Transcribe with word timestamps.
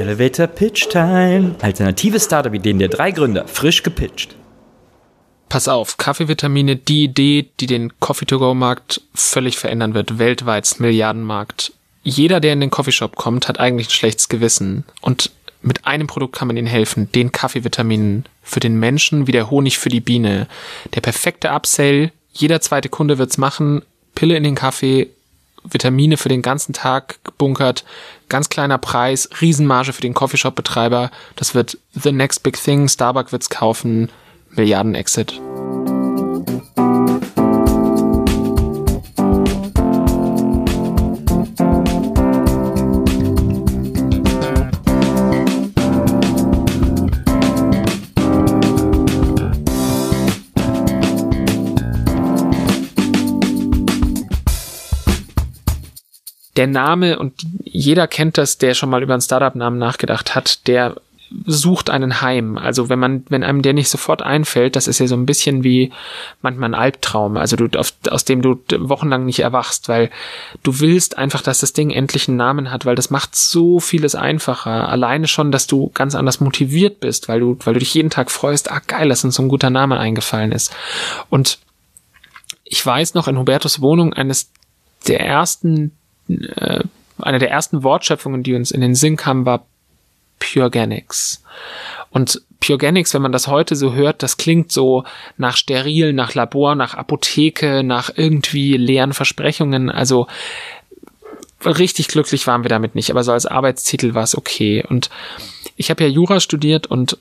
Elevator 0.00 0.46
Pitch 0.46 0.88
Time. 0.88 1.56
Alternative 1.60 2.18
Startup-Ideen 2.18 2.78
der 2.78 2.88
drei 2.88 3.10
Gründer, 3.10 3.46
frisch 3.46 3.82
gepitcht. 3.82 4.34
Pass 5.50 5.68
auf, 5.68 5.98
Kaffeevitamine, 5.98 6.76
die 6.76 7.04
Idee, 7.04 7.50
die 7.60 7.66
den 7.66 7.92
Coffee-to-go-Markt 8.00 9.02
völlig 9.14 9.58
verändern 9.58 9.92
wird, 9.92 10.18
weltweit 10.18 10.76
Milliardenmarkt. 10.78 11.74
Jeder, 12.02 12.40
der 12.40 12.54
in 12.54 12.60
den 12.60 12.70
Coffeeshop 12.70 13.16
kommt, 13.16 13.46
hat 13.46 13.60
eigentlich 13.60 13.88
ein 13.88 13.92
schlechtes 13.92 14.30
Gewissen. 14.30 14.84
Und 15.02 15.32
mit 15.60 15.86
einem 15.86 16.06
Produkt 16.06 16.34
kann 16.34 16.48
man 16.48 16.56
ihnen 16.56 16.66
helfen, 16.66 17.12
den 17.12 17.30
Kaffeevitaminen 17.30 18.24
für 18.42 18.60
den 18.60 18.78
Menschen 18.78 19.26
wie 19.26 19.32
der 19.32 19.50
Honig 19.50 19.78
für 19.78 19.90
die 19.90 20.00
Biene. 20.00 20.48
Der 20.94 21.02
perfekte 21.02 21.50
Upsell, 21.50 22.10
jeder 22.32 22.62
zweite 22.62 22.88
Kunde 22.88 23.18
wird's 23.18 23.36
machen, 23.36 23.82
Pille 24.14 24.36
in 24.36 24.44
den 24.44 24.54
Kaffee, 24.54 25.08
Vitamine 25.64 26.16
für 26.16 26.28
den 26.28 26.42
ganzen 26.42 26.72
Tag 26.72 27.22
gebunkert, 27.24 27.84
ganz 28.28 28.48
kleiner 28.48 28.78
Preis, 28.78 29.28
Riesenmarge 29.40 29.92
für 29.92 30.02
den 30.02 30.14
Coffeeshop-Betreiber. 30.14 31.10
Das 31.36 31.54
wird 31.54 31.78
the 31.92 32.12
next 32.12 32.42
big 32.42 32.62
thing. 32.62 32.88
Starbucks 32.88 33.32
wird's 33.32 33.50
kaufen, 33.50 34.10
Milliarden-Exit. 34.50 35.40
Der 56.60 56.66
Name, 56.66 57.18
und 57.18 57.32
jeder 57.64 58.06
kennt 58.06 58.36
das, 58.36 58.58
der 58.58 58.74
schon 58.74 58.90
mal 58.90 59.02
über 59.02 59.14
einen 59.14 59.22
Startup-Namen 59.22 59.78
nachgedacht 59.78 60.34
hat, 60.34 60.66
der 60.66 60.96
sucht 61.46 61.88
einen 61.88 62.20
Heim. 62.20 62.58
Also 62.58 62.90
wenn 62.90 62.98
man, 62.98 63.24
wenn 63.30 63.42
einem 63.42 63.62
der 63.62 63.72
nicht 63.72 63.88
sofort 63.88 64.20
einfällt, 64.20 64.76
das 64.76 64.86
ist 64.86 64.98
ja 64.98 65.06
so 65.06 65.14
ein 65.14 65.24
bisschen 65.24 65.64
wie 65.64 65.90
manchmal 66.42 66.68
ein 66.68 66.74
Albtraum, 66.74 67.38
also 67.38 67.56
du, 67.56 67.78
auf, 67.78 67.94
aus 68.10 68.26
dem 68.26 68.42
du 68.42 68.60
wochenlang 68.78 69.24
nicht 69.24 69.38
erwachst, 69.38 69.88
weil 69.88 70.10
du 70.62 70.80
willst 70.80 71.16
einfach, 71.16 71.40
dass 71.40 71.60
das 71.60 71.72
Ding 71.72 71.88
endlich 71.88 72.28
einen 72.28 72.36
Namen 72.36 72.70
hat, 72.70 72.84
weil 72.84 72.94
das 72.94 73.08
macht 73.08 73.36
so 73.36 73.80
vieles 73.80 74.14
einfacher. 74.14 74.90
Alleine 74.90 75.28
schon, 75.28 75.50
dass 75.50 75.66
du 75.66 75.90
ganz 75.94 76.14
anders 76.14 76.40
motiviert 76.40 77.00
bist, 77.00 77.26
weil 77.26 77.40
du, 77.40 77.56
weil 77.64 77.72
du 77.72 77.80
dich 77.80 77.94
jeden 77.94 78.10
Tag 78.10 78.30
freust, 78.30 78.70
ah 78.70 78.82
geil, 78.86 79.08
dass 79.08 79.24
uns 79.24 79.36
so 79.36 79.42
ein 79.42 79.48
guter 79.48 79.70
Name 79.70 79.98
eingefallen 79.98 80.52
ist. 80.52 80.74
Und 81.30 81.58
ich 82.64 82.84
weiß 82.84 83.14
noch 83.14 83.28
in 83.28 83.38
Hubertus 83.38 83.80
Wohnung 83.80 84.12
eines 84.12 84.50
der 85.08 85.20
ersten 85.20 85.92
äh, 86.38 86.84
eine 87.18 87.38
der 87.38 87.50
ersten 87.50 87.82
Wortschöpfungen, 87.82 88.42
die 88.42 88.54
uns 88.54 88.70
in 88.70 88.80
den 88.80 88.94
Sinn 88.94 89.16
kam, 89.16 89.46
war 89.46 89.66
Pureganics. 90.38 91.42
Und 92.10 92.42
Pureganics, 92.60 93.14
wenn 93.14 93.22
man 93.22 93.32
das 93.32 93.46
heute 93.46 93.76
so 93.76 93.94
hört, 93.94 94.22
das 94.22 94.36
klingt 94.36 94.72
so 94.72 95.04
nach 95.36 95.56
steril, 95.56 96.12
nach 96.12 96.34
Labor, 96.34 96.74
nach 96.74 96.94
Apotheke, 96.94 97.82
nach 97.82 98.10
irgendwie 98.14 98.76
leeren 98.76 99.12
Versprechungen. 99.12 99.90
Also 99.90 100.26
richtig 101.64 102.08
glücklich 102.08 102.46
waren 102.46 102.64
wir 102.64 102.68
damit 102.68 102.94
nicht, 102.94 103.10
aber 103.10 103.22
so 103.22 103.32
als 103.32 103.46
Arbeitstitel 103.46 104.14
war 104.14 104.22
es 104.22 104.36
okay. 104.36 104.84
Und 104.88 105.10
ich 105.76 105.90
habe 105.90 106.04
ja 106.04 106.10
Jura 106.10 106.40
studiert 106.40 106.86
und 106.86 107.18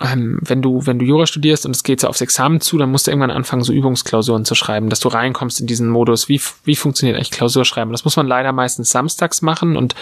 ähm, 0.00 0.38
wenn 0.42 0.62
du, 0.62 0.86
wenn 0.86 0.98
du 0.98 1.04
Jura 1.04 1.26
studierst 1.26 1.66
und 1.66 1.74
es 1.74 1.82
geht 1.82 2.00
so 2.00 2.08
aufs 2.08 2.20
Examen 2.20 2.60
zu, 2.60 2.78
dann 2.78 2.90
musst 2.90 3.06
du 3.06 3.10
irgendwann 3.10 3.30
anfangen, 3.30 3.62
so 3.62 3.72
Übungsklausuren 3.72 4.44
zu 4.44 4.54
schreiben, 4.54 4.88
dass 4.90 5.00
du 5.00 5.08
reinkommst 5.08 5.60
in 5.60 5.66
diesen 5.66 5.88
Modus, 5.88 6.28
wie, 6.28 6.40
wie 6.64 6.76
funktioniert 6.76 7.16
eigentlich 7.16 7.30
Klausurschreiben. 7.30 7.92
Das 7.92 8.04
muss 8.04 8.16
man 8.16 8.26
leider 8.26 8.52
meistens 8.52 8.90
samstags 8.90 9.42
machen 9.42 9.76
und 9.76 9.94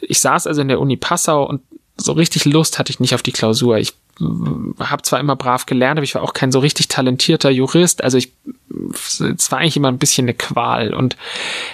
ich 0.00 0.20
saß 0.20 0.46
also 0.46 0.60
in 0.60 0.68
der 0.68 0.80
Uni 0.80 0.96
Passau 0.96 1.48
und 1.48 1.62
so 1.96 2.12
richtig 2.12 2.44
Lust 2.44 2.78
hatte 2.78 2.90
ich 2.90 3.00
nicht 3.00 3.14
auf 3.14 3.22
die 3.22 3.32
Klausur. 3.32 3.78
Ich 3.78 3.94
habe 4.20 5.02
zwar 5.02 5.20
immer 5.20 5.36
brav 5.36 5.66
gelernt, 5.66 5.98
aber 5.98 6.04
ich 6.04 6.14
war 6.14 6.22
auch 6.22 6.34
kein 6.34 6.52
so 6.52 6.58
richtig 6.58 6.88
talentierter 6.88 7.50
Jurist. 7.50 8.04
Also 8.04 8.18
ich, 8.18 8.32
es 8.92 9.50
war 9.50 9.58
eigentlich 9.58 9.76
immer 9.76 9.88
ein 9.88 9.98
bisschen 9.98 10.26
eine 10.26 10.34
Qual. 10.34 10.92
Und 10.94 11.16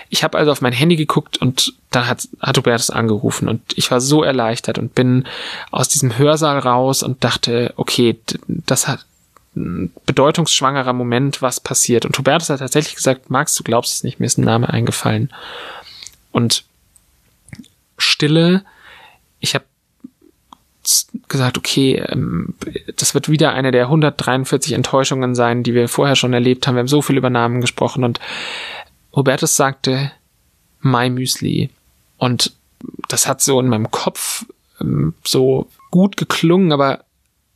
ich 0.09 0.23
habe 0.23 0.39
also 0.39 0.53
auf 0.53 0.61
mein 0.61 0.73
Handy 0.73 0.97
geguckt 0.97 1.39
und 1.39 1.75
dann 1.91 2.07
hat, 2.07 2.29
hat 2.41 2.57
Hubertus 2.57 2.91
angerufen 2.91 3.49
und 3.49 3.61
ich 3.77 3.91
war 3.91 4.01
so 4.01 4.23
erleichtert 4.23 4.79
und 4.79 4.95
bin 4.95 5.27
aus 5.71 5.89
diesem 5.89 6.17
Hörsaal 6.17 6.59
raus 6.59 7.03
und 7.03 7.25
dachte, 7.25 7.73
okay, 7.77 8.19
das 8.47 8.87
hat 8.87 9.05
ein 9.57 9.93
bedeutungsschwangerer 10.07 10.93
Moment, 10.93 11.43
was 11.43 11.61
passiert. 11.61 12.07
Und 12.07 12.17
Hubertus 12.17 12.51
hat 12.51 12.61
tatsächlich 12.61 12.95
gesagt, 12.95 13.31
Max, 13.31 13.55
du 13.55 13.65
glaubst 13.65 13.93
es 13.93 14.05
nicht, 14.05 14.21
mir 14.21 14.27
ist 14.27 14.39
ein 14.39 14.45
Name 14.45 14.69
eingefallen. 14.69 15.33
Und 16.31 16.65
Stille, 17.97 18.65
ich 19.41 19.55
habe 19.55 19.65
gesagt, 21.29 21.59
okay, 21.59 21.97
ähm, 22.09 22.55
das 22.97 23.15
wird 23.15 23.29
wieder 23.29 23.53
eine 23.53 23.71
der 23.71 23.85
143 23.85 24.73
Enttäuschungen 24.73 25.35
sein, 25.35 25.63
die 25.63 25.75
wir 25.75 25.89
vorher 25.89 26.17
schon 26.17 26.33
erlebt 26.33 26.67
haben. 26.67 26.75
Wir 26.75 26.81
haben 26.81 26.89
so 26.89 27.03
viel 27.03 27.17
über 27.17 27.31
Namen 27.31 27.61
gesprochen 27.61 28.05
und 28.05 28.21
Hubertus 29.15 29.57
sagte 29.57 30.13
My 30.81 31.11
Müsli. 31.11 31.71
Und 32.17 32.53
das 33.09 33.27
hat 33.27 33.41
so 33.41 33.61
in 33.61 33.69
meinem 33.69 33.91
Kopf 33.91 34.47
ähm, 34.81 35.15
so 35.25 35.69
gut 35.91 36.17
geklungen, 36.17 36.73
aber 36.73 37.05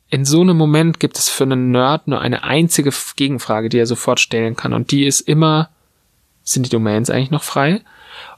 in 0.08 0.24
so 0.24 0.42
einem 0.42 0.56
Moment 0.56 1.00
gibt 1.00 1.16
es 1.16 1.28
für 1.28 1.44
einen 1.44 1.70
Nerd 1.70 2.06
nur 2.06 2.20
eine 2.20 2.44
einzige 2.44 2.92
Gegenfrage, 3.16 3.70
die 3.70 3.78
er 3.78 3.86
sofort 3.86 4.20
stellen 4.20 4.56
kann. 4.56 4.74
Und 4.74 4.90
die 4.90 5.06
ist 5.06 5.20
immer, 5.20 5.70
sind 6.42 6.66
die 6.66 6.70
Domains 6.70 7.08
eigentlich 7.08 7.30
noch 7.30 7.42
frei? 7.42 7.80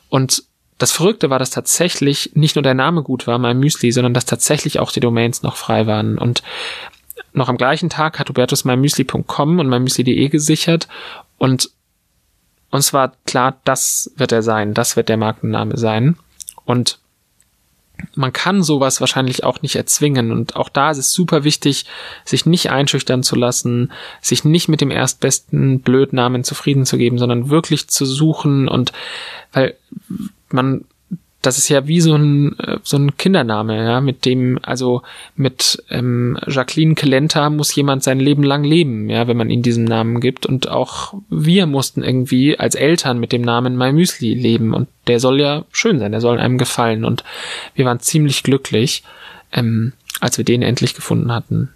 Und 0.08 0.44
das 0.84 0.92
Verrückte 0.92 1.30
war, 1.30 1.38
dass 1.38 1.48
tatsächlich 1.48 2.32
nicht 2.34 2.56
nur 2.56 2.62
der 2.62 2.74
Name 2.74 3.02
gut 3.02 3.26
war, 3.26 3.38
mein 3.38 3.58
Müsli, 3.58 3.90
sondern 3.90 4.12
dass 4.12 4.26
tatsächlich 4.26 4.80
auch 4.80 4.92
die 4.92 5.00
Domains 5.00 5.42
noch 5.42 5.56
frei 5.56 5.86
waren. 5.86 6.18
Und 6.18 6.42
noch 7.32 7.48
am 7.48 7.56
gleichen 7.56 7.88
Tag 7.88 8.18
hat 8.18 8.28
Hubertus 8.28 8.66
mymüsli.com 8.66 9.60
und 9.60 9.68
mymüsli.de 9.70 10.28
gesichert 10.28 10.88
und 11.38 11.70
uns 12.70 12.92
war 12.92 13.14
klar, 13.24 13.56
das 13.64 14.12
wird 14.16 14.32
er 14.32 14.42
sein, 14.42 14.74
das 14.74 14.94
wird 14.94 15.08
der 15.08 15.16
Markenname 15.16 15.78
sein. 15.78 16.18
Und 16.66 16.98
man 18.14 18.34
kann 18.34 18.62
sowas 18.62 19.00
wahrscheinlich 19.00 19.42
auch 19.42 19.62
nicht 19.62 19.76
erzwingen. 19.76 20.32
Und 20.32 20.54
auch 20.56 20.68
da 20.68 20.90
ist 20.90 20.98
es 20.98 21.12
super 21.12 21.44
wichtig, 21.44 21.86
sich 22.26 22.44
nicht 22.44 22.70
einschüchtern 22.70 23.22
zu 23.22 23.36
lassen, 23.36 23.90
sich 24.20 24.44
nicht 24.44 24.68
mit 24.68 24.82
dem 24.82 24.90
erstbesten 24.90 25.80
Blödnamen 25.80 26.44
zufrieden 26.44 26.84
zu 26.84 26.98
geben, 26.98 27.16
sondern 27.16 27.48
wirklich 27.48 27.88
zu 27.88 28.04
suchen 28.04 28.68
und 28.68 28.92
weil 29.52 29.76
man, 30.54 30.84
das 31.42 31.58
ist 31.58 31.68
ja 31.68 31.86
wie 31.86 32.00
so 32.00 32.14
ein, 32.14 32.58
äh, 32.58 32.78
so 32.82 32.96
ein 32.96 33.16
Kindername, 33.16 33.76
ja, 33.76 34.00
mit 34.00 34.24
dem, 34.24 34.58
also 34.62 35.02
mit 35.36 35.82
ähm, 35.90 36.38
Jacqueline 36.46 36.94
Kelenta 36.94 37.50
muss 37.50 37.74
jemand 37.74 38.02
sein 38.02 38.20
Leben 38.20 38.42
lang 38.42 38.64
leben, 38.64 39.10
ja, 39.10 39.28
wenn 39.28 39.36
man 39.36 39.50
ihm 39.50 39.62
diesen 39.62 39.84
Namen 39.84 40.20
gibt. 40.20 40.46
Und 40.46 40.68
auch 40.68 41.14
wir 41.28 41.66
mussten 41.66 42.02
irgendwie 42.02 42.58
als 42.58 42.74
Eltern 42.74 43.18
mit 43.18 43.32
dem 43.32 43.42
Namen 43.42 43.76
My 43.76 43.92
Müsli 43.92 44.32
leben. 44.34 44.72
Und 44.72 44.88
der 45.06 45.20
soll 45.20 45.40
ja 45.40 45.64
schön 45.70 45.98
sein, 45.98 46.12
der 46.12 46.22
soll 46.22 46.38
einem 46.38 46.56
gefallen. 46.56 47.04
Und 47.04 47.24
wir 47.74 47.84
waren 47.84 48.00
ziemlich 48.00 48.42
glücklich, 48.42 49.02
ähm, 49.52 49.92
als 50.20 50.38
wir 50.38 50.44
den 50.44 50.62
endlich 50.62 50.94
gefunden 50.94 51.32
hatten. 51.32 51.70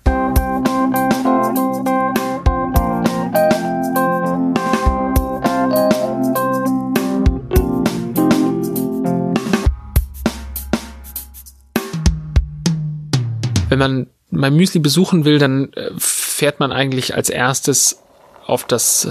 Wenn 13.79 13.93
man 13.93 14.07
mein 14.31 14.57
Müsli 14.57 14.81
besuchen 14.81 15.25
will, 15.25 15.39
dann 15.39 15.73
äh, 15.75 15.91
fährt 15.97 16.61
man 16.61 16.73
eigentlich 16.73 17.15
als 17.15 17.31
erstes 17.31 18.03
auf 18.47 18.65
das 18.65 19.09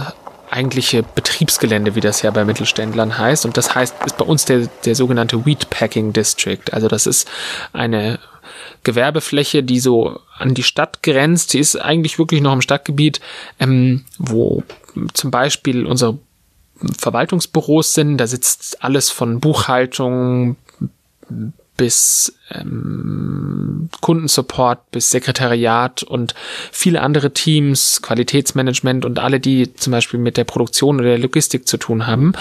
eigentliche 0.50 1.04
Betriebsgelände, 1.04 1.96
wie 1.96 2.00
das 2.00 2.22
ja 2.22 2.32
bei 2.32 2.46
Mittelständlern 2.46 3.18
heißt. 3.18 3.46
Und 3.46 3.58
das 3.58 3.76
heißt, 3.76 3.96
ist 4.06 4.18
bei 4.18 4.26
uns 4.26 4.46
der, 4.46 4.68
der 4.86 4.96
sogenannte 4.96 5.46
Wheat 5.46 5.70
Packing 5.70 6.14
District. 6.14 6.72
Also 6.72 6.88
das 6.88 7.06
ist 7.08 7.30
eine 7.74 8.20
Gewerbefläche, 8.84 9.64
die 9.64 9.80
so 9.80 10.20
an 10.38 10.54
die 10.54 10.64
Stadt 10.64 11.04
grenzt. 11.04 11.54
Die 11.54 11.60
ist 11.60 11.76
eigentlich 11.76 12.18
wirklich 12.20 12.42
noch 12.42 12.54
im 12.54 12.62
Stadtgebiet, 12.62 13.20
ähm, 13.60 14.06
wo 14.18 14.64
zum 15.14 15.32
Beispiel 15.32 15.86
unsere 15.86 16.18
Verwaltungsbüros 16.98 17.94
sind. 17.94 18.18
Da 18.18 18.28
sitzt 18.28 18.84
alles 18.84 19.10
von 19.10 19.40
Buchhaltung 19.40 20.56
bis 21.78 22.38
ähm, 22.52 23.90
Kundensupport, 24.02 24.92
bis 24.92 25.12
Sekretariat 25.12 26.04
und 26.04 26.34
viele 26.72 27.02
andere 27.02 27.32
Teams, 27.32 28.02
Qualitätsmanagement 28.02 29.06
und 29.06 29.20
alle, 29.20 29.40
die 29.40 29.74
zum 29.76 29.92
Beispiel 29.92 30.20
mit 30.20 30.38
der 30.38 30.44
Produktion 30.44 31.00
oder 31.00 31.10
der 31.10 31.20
Logistik 31.20 31.68
zu 31.68 31.78
tun 31.78 32.08
haben. 32.08 32.34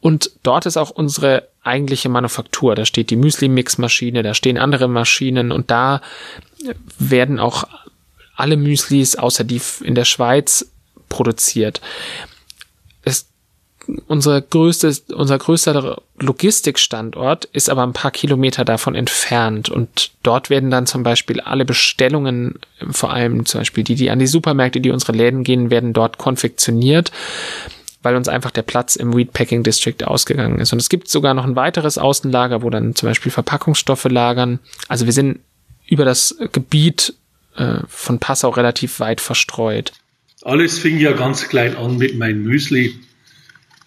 Und 0.00 0.30
dort 0.44 0.66
ist 0.66 0.76
auch 0.76 0.90
unsere 0.90 1.48
eigentliche 1.62 2.08
Manufaktur. 2.08 2.76
Da 2.76 2.84
steht 2.84 3.10
die 3.10 3.16
Müsli-Mix-Maschine, 3.16 4.22
da 4.22 4.34
stehen 4.34 4.56
andere 4.56 4.88
Maschinen 4.88 5.50
und 5.50 5.70
da 5.70 6.00
werden 6.98 7.40
auch 7.40 7.64
alle 8.36 8.56
Müslis 8.56 9.16
außer 9.16 9.44
die 9.44 9.60
in 9.82 9.94
der 9.94 10.04
Schweiz 10.04 10.70
produziert. 11.08 11.80
Es 13.02 13.26
unser 14.06 14.40
größtes, 14.40 15.04
unser 15.14 15.38
größter 15.38 16.02
Logistikstandort 16.18 17.46
ist 17.46 17.70
aber 17.70 17.82
ein 17.82 17.92
paar 17.92 18.10
Kilometer 18.10 18.64
davon 18.64 18.94
entfernt 18.94 19.68
und 19.68 20.10
dort 20.22 20.50
werden 20.50 20.70
dann 20.70 20.86
zum 20.86 21.02
Beispiel 21.02 21.40
alle 21.40 21.64
Bestellungen, 21.64 22.58
vor 22.90 23.12
allem 23.12 23.46
zum 23.46 23.60
Beispiel 23.60 23.84
die, 23.84 23.94
die 23.94 24.10
an 24.10 24.18
die 24.18 24.26
Supermärkte, 24.26 24.80
die 24.80 24.90
unsere 24.90 25.12
Läden 25.12 25.44
gehen, 25.44 25.70
werden 25.70 25.92
dort 25.92 26.18
konfektioniert, 26.18 27.12
weil 28.02 28.16
uns 28.16 28.28
einfach 28.28 28.50
der 28.50 28.62
Platz 28.62 28.96
im 28.96 29.16
Wheat 29.16 29.32
Packing 29.32 29.62
District 29.62 30.04
ausgegangen 30.04 30.60
ist. 30.60 30.72
Und 30.72 30.80
es 30.80 30.88
gibt 30.88 31.08
sogar 31.08 31.34
noch 31.34 31.44
ein 31.44 31.56
weiteres 31.56 31.98
Außenlager, 31.98 32.62
wo 32.62 32.70
dann 32.70 32.94
zum 32.94 33.08
Beispiel 33.08 33.32
Verpackungsstoffe 33.32 34.04
lagern. 34.04 34.58
Also 34.88 35.06
wir 35.06 35.12
sind 35.12 35.40
über 35.86 36.04
das 36.04 36.36
Gebiet 36.52 37.14
äh, 37.56 37.78
von 37.88 38.18
Passau 38.18 38.50
relativ 38.50 39.00
weit 39.00 39.20
verstreut. 39.20 39.92
Alles 40.42 40.78
fing 40.78 40.98
ja 40.98 41.12
ganz 41.12 41.48
klein 41.48 41.76
an 41.76 41.96
mit 41.96 42.16
meinem 42.16 42.42
Müsli 42.42 42.94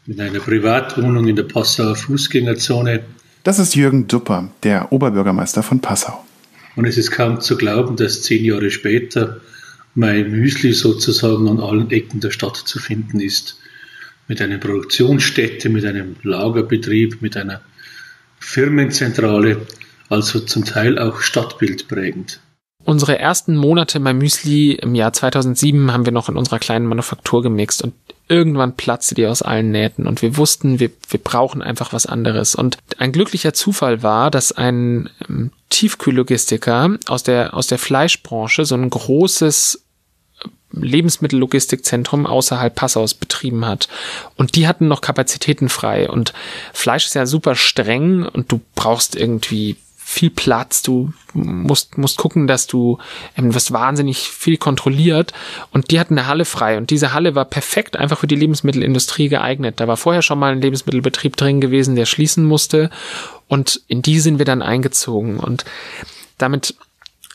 in 0.10 0.20
einer 0.20 0.40
Privatwohnung 0.40 1.28
in 1.28 1.36
der 1.36 1.44
Passauer 1.44 1.96
Fußgängerzone. 1.96 3.04
Das 3.44 3.60
ist 3.60 3.76
Jürgen 3.76 4.08
Dupper, 4.08 4.50
der 4.64 4.92
Oberbürgermeister 4.92 5.62
von 5.62 5.82
Passau. 5.82 6.26
Und 6.76 6.86
es 6.86 6.98
ist 6.98 7.12
kaum 7.12 7.40
zu 7.42 7.58
glauben, 7.58 7.96
dass 7.96 8.24
zehn 8.24 8.44
Jahre 8.44 8.72
später 8.72 9.40
mein 9.94 10.32
Müsli 10.32 10.74
sozusagen 10.74 11.48
an 11.48 11.60
allen 11.60 11.92
Ecken 11.92 12.22
der 12.22 12.32
Stadt 12.32 12.58
zu 12.58 12.80
finden 12.80 13.20
ist. 13.20 13.60
Mit 14.28 14.42
einer 14.42 14.58
Produktionsstätte, 14.58 15.70
mit 15.70 15.86
einem 15.86 16.16
Lagerbetrieb, 16.24 17.22
mit 17.22 17.38
einer 17.38 17.62
Firmenzentrale, 18.40 19.68
also 20.10 20.40
zum 20.40 20.66
Teil 20.66 20.98
auch 20.98 21.22
stadtbildprägend. 21.22 22.40
Unsere 22.84 23.20
ersten 23.20 23.56
Monate 23.56 24.00
bei 24.00 24.14
Müsli 24.14 24.72
im 24.74 24.96
Jahr 24.96 25.14
2007 25.14 25.94
haben 25.94 26.06
wir 26.06 26.14
noch 26.14 26.30
in 26.30 26.38
unserer 26.38 26.58
kleinen 26.58 26.88
Manufaktur 26.88 27.44
gemixt 27.44 27.84
und 27.84 27.94
irgendwann 28.30 28.78
platzte 28.78 29.16
die 29.16 29.26
aus 29.26 29.42
allen 29.42 29.72
Nähten 29.72 30.08
und 30.08 30.22
wir 30.22 30.38
wussten, 30.38 30.80
wir, 30.80 30.92
wir 31.10 31.20
brauchen 31.20 31.62
einfach 31.62 31.92
was 31.92 32.06
anderes. 32.06 32.56
Und 32.56 32.78
ein 32.98 33.12
glücklicher 33.12 33.54
Zufall 33.54 34.04
war, 34.04 34.31
dass 34.31 34.52
ein 34.52 35.10
ähm, 35.28 35.52
Tiefkühllogistiker 35.70 36.98
aus 37.08 37.24
der, 37.24 37.54
aus 37.56 37.68
der 37.68 37.80
Fleischbranche 37.80 38.66
so 38.66 38.76
ein 38.76 38.90
großes 38.90 39.84
äh, 40.44 40.48
Lebensmittellogistikzentrum 40.72 42.28
außerhalb 42.28 42.74
Passaus 42.74 43.16
betrieben 43.16 43.66
hat. 43.66 43.90
Und 44.36 44.56
die 44.56 44.68
hatten 44.68 44.88
noch 44.88 45.02
Kapazitäten 45.02 45.68
frei. 45.68 46.08
Und 46.08 46.34
Fleisch 46.72 47.08
ist 47.08 47.16
ja 47.16 47.25
super 47.25 47.56
streng 47.56 48.25
und 48.25 48.52
du 48.52 48.62
brauchst 48.75 49.16
irgendwie 49.16 49.75
viel 50.10 50.32
Platz, 50.32 50.82
du 50.82 51.14
musst, 51.34 52.00
musst 52.00 52.18
gucken, 52.18 52.48
dass 52.48 52.66
du, 52.66 52.98
ähm, 53.38 53.54
wirst 53.54 53.72
wahnsinnig 53.72 54.18
viel 54.18 54.58
kontrolliert 54.58 55.34
und 55.72 55.92
die 55.92 56.00
hatten 56.00 56.18
eine 56.18 56.28
Halle 56.28 56.46
frei 56.46 56.80
und 56.80 56.90
diese 56.90 57.14
Halle 57.14 57.36
war 57.36 57.46
perfekt 57.46 57.96
einfach 57.96 58.18
für 58.18 58.26
die 58.26 58.36
Lebensmittelindustrie 58.36 59.30
geeignet. 59.30 59.80
Da 59.80 59.88
war 59.88 59.98
vorher 59.98 60.24
schon 60.24 60.40
mal 60.40 60.52
ein 60.52 60.62
Lebensmittelbetrieb 60.62 61.38
drin 61.38 61.62
gewesen, 61.62 61.96
der 61.96 62.08
schließen 62.08 62.44
musste 62.44 62.90
und 63.48 63.82
in 63.88 64.02
die 64.02 64.20
sind 64.20 64.40
wir 64.40 64.46
dann 64.46 64.64
eingezogen 64.64 65.40
und 65.40 65.64
damit 66.40 66.74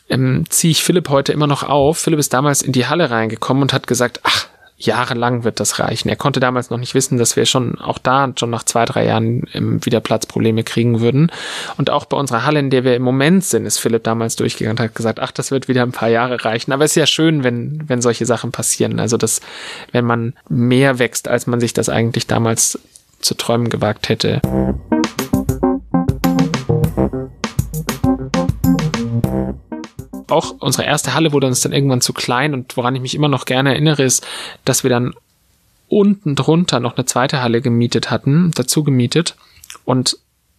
ähm, 0.09 0.43
ziehe 0.49 0.71
ich 0.71 0.83
Philipp 0.83 1.07
heute 1.07 1.31
immer 1.31 1.47
noch 1.47 1.63
auf. 1.63 1.99
Philipp 1.99 2.19
ist 2.19 2.33
damals 2.33 2.61
in 2.61 2.73
die 2.73 2.87
Halle 2.87 3.09
reingekommen 3.09 3.63
und 3.63 3.71
hat 3.71 3.87
gesagt, 3.87 4.19
ach, 4.23 4.44
jahrelang 4.77 5.43
wird 5.43 5.59
das 5.59 5.79
reichen. 5.79 6.09
Er 6.09 6.15
konnte 6.15 6.39
damals 6.39 6.69
noch 6.69 6.77
nicht 6.77 6.95
wissen, 6.95 7.17
dass 7.17 7.35
wir 7.35 7.45
schon 7.45 7.79
auch 7.79 7.97
da 7.97 8.31
schon 8.37 8.49
nach 8.49 8.63
zwei, 8.63 8.85
drei 8.85 9.05
Jahren 9.05 9.43
wieder 9.53 10.01
Platzprobleme 10.01 10.63
kriegen 10.63 10.99
würden. 10.99 11.31
Und 11.77 11.89
auch 11.89 12.05
bei 12.05 12.17
unserer 12.17 12.45
Halle, 12.45 12.59
in 12.59 12.69
der 12.69 12.83
wir 12.83 12.95
im 12.95 13.03
Moment 13.03 13.45
sind, 13.45 13.65
ist 13.65 13.79
Philipp 13.79 14.03
damals 14.03 14.35
durchgegangen 14.35 14.77
und 14.77 14.83
hat 14.83 14.95
gesagt, 14.95 15.19
ach, 15.19 15.31
das 15.31 15.51
wird 15.51 15.67
wieder 15.67 15.83
ein 15.83 15.91
paar 15.91 16.09
Jahre 16.09 16.43
reichen. 16.43 16.73
Aber 16.73 16.83
es 16.83 16.91
ist 16.91 16.95
ja 16.95 17.07
schön, 17.07 17.43
wenn, 17.43 17.83
wenn 17.87 18.01
solche 18.01 18.25
Sachen 18.25 18.51
passieren. 18.51 18.99
Also, 18.99 19.17
dass, 19.17 19.39
wenn 19.91 20.05
man 20.05 20.33
mehr 20.49 20.99
wächst, 20.99 21.27
als 21.27 21.47
man 21.47 21.59
sich 21.59 21.73
das 21.73 21.87
eigentlich 21.87 22.27
damals 22.27 22.79
zu 23.21 23.33
träumen 23.35 23.69
gewagt 23.69 24.09
hätte. 24.09 24.41
Auch 30.29 30.55
unsere 30.59 30.85
erste 30.85 31.13
Halle 31.13 31.31
wurde 31.31 31.47
uns 31.47 31.61
dann 31.61 31.73
irgendwann 31.73 32.01
zu 32.01 32.13
klein 32.13 32.53
und 32.53 32.75
woran 32.77 32.95
ich 32.95 33.01
mich 33.01 33.15
immer 33.15 33.27
noch 33.27 33.45
gerne 33.45 33.71
erinnere, 33.71 34.03
ist, 34.03 34.25
dass 34.63 34.83
wir 34.83 34.89
dann 34.89 35.13
unten 35.87 36.35
drunter 36.35 36.79
noch 36.79 36.97
eine 36.97 37.05
zweite 37.05 37.41
Halle 37.41 37.61
gemietet 37.61 38.09
hatten, 38.09 38.51
dazu 38.55 38.83
gemietet. 38.83 39.35
Und 39.85 40.17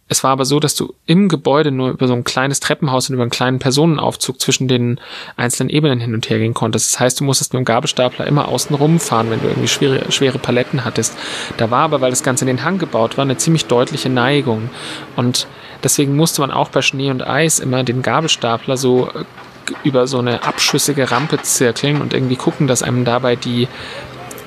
es 0.09 0.23
war 0.23 0.31
aber 0.31 0.45
so, 0.45 0.59
dass 0.59 0.75
du 0.75 0.93
im 1.05 1.27
Gebäude 1.27 1.71
nur 1.71 1.89
über 1.89 2.07
so 2.07 2.13
ein 2.13 2.23
kleines 2.23 2.61
Treppenhaus 2.61 3.09
und 3.09 3.15
über 3.15 3.23
einen 3.23 3.31
kleinen 3.31 3.59
Personenaufzug 3.59 4.39
zwischen 4.39 4.69
den 4.69 5.01
einzelnen 5.35 5.69
Ebenen 5.69 5.99
hin 5.99 6.13
und 6.13 6.29
her 6.29 6.39
gehen 6.39 6.53
konntest. 6.53 6.93
Das 6.93 6.99
heißt, 6.99 7.19
du 7.19 7.25
musstest 7.25 7.53
mit 7.53 7.59
dem 7.59 7.65
Gabelstapler 7.65 8.25
immer 8.25 8.47
außen 8.47 8.73
rumfahren, 8.75 9.29
wenn 9.29 9.41
du 9.41 9.47
irgendwie 9.47 9.67
schwere, 9.67 10.09
schwere 10.11 10.39
Paletten 10.39 10.85
hattest. 10.85 11.17
Da 11.57 11.71
war 11.71 11.81
aber, 11.81 11.99
weil 11.99 12.11
das 12.11 12.23
Ganze 12.23 12.45
in 12.45 12.47
den 12.47 12.63
Hang 12.63 12.77
gebaut 12.77 13.17
war, 13.17 13.23
eine 13.23 13.37
ziemlich 13.37 13.65
deutliche 13.65 14.09
Neigung. 14.09 14.69
Und 15.17 15.45
deswegen 15.83 16.15
musste 16.15 16.39
man 16.39 16.51
auch 16.51 16.69
bei 16.69 16.81
Schnee 16.81 17.11
und 17.11 17.27
Eis 17.27 17.59
immer 17.59 17.83
den 17.83 18.01
Gabelstapler 18.01 18.77
so 18.77 19.09
über 19.83 20.07
so 20.07 20.19
eine 20.19 20.43
abschüssige 20.43 21.11
Rampe 21.11 21.41
zirkeln 21.41 22.01
und 22.01 22.13
irgendwie 22.13 22.35
gucken, 22.35 22.67
dass 22.67 22.83
einem 22.83 23.05
dabei 23.05 23.35
die 23.35 23.67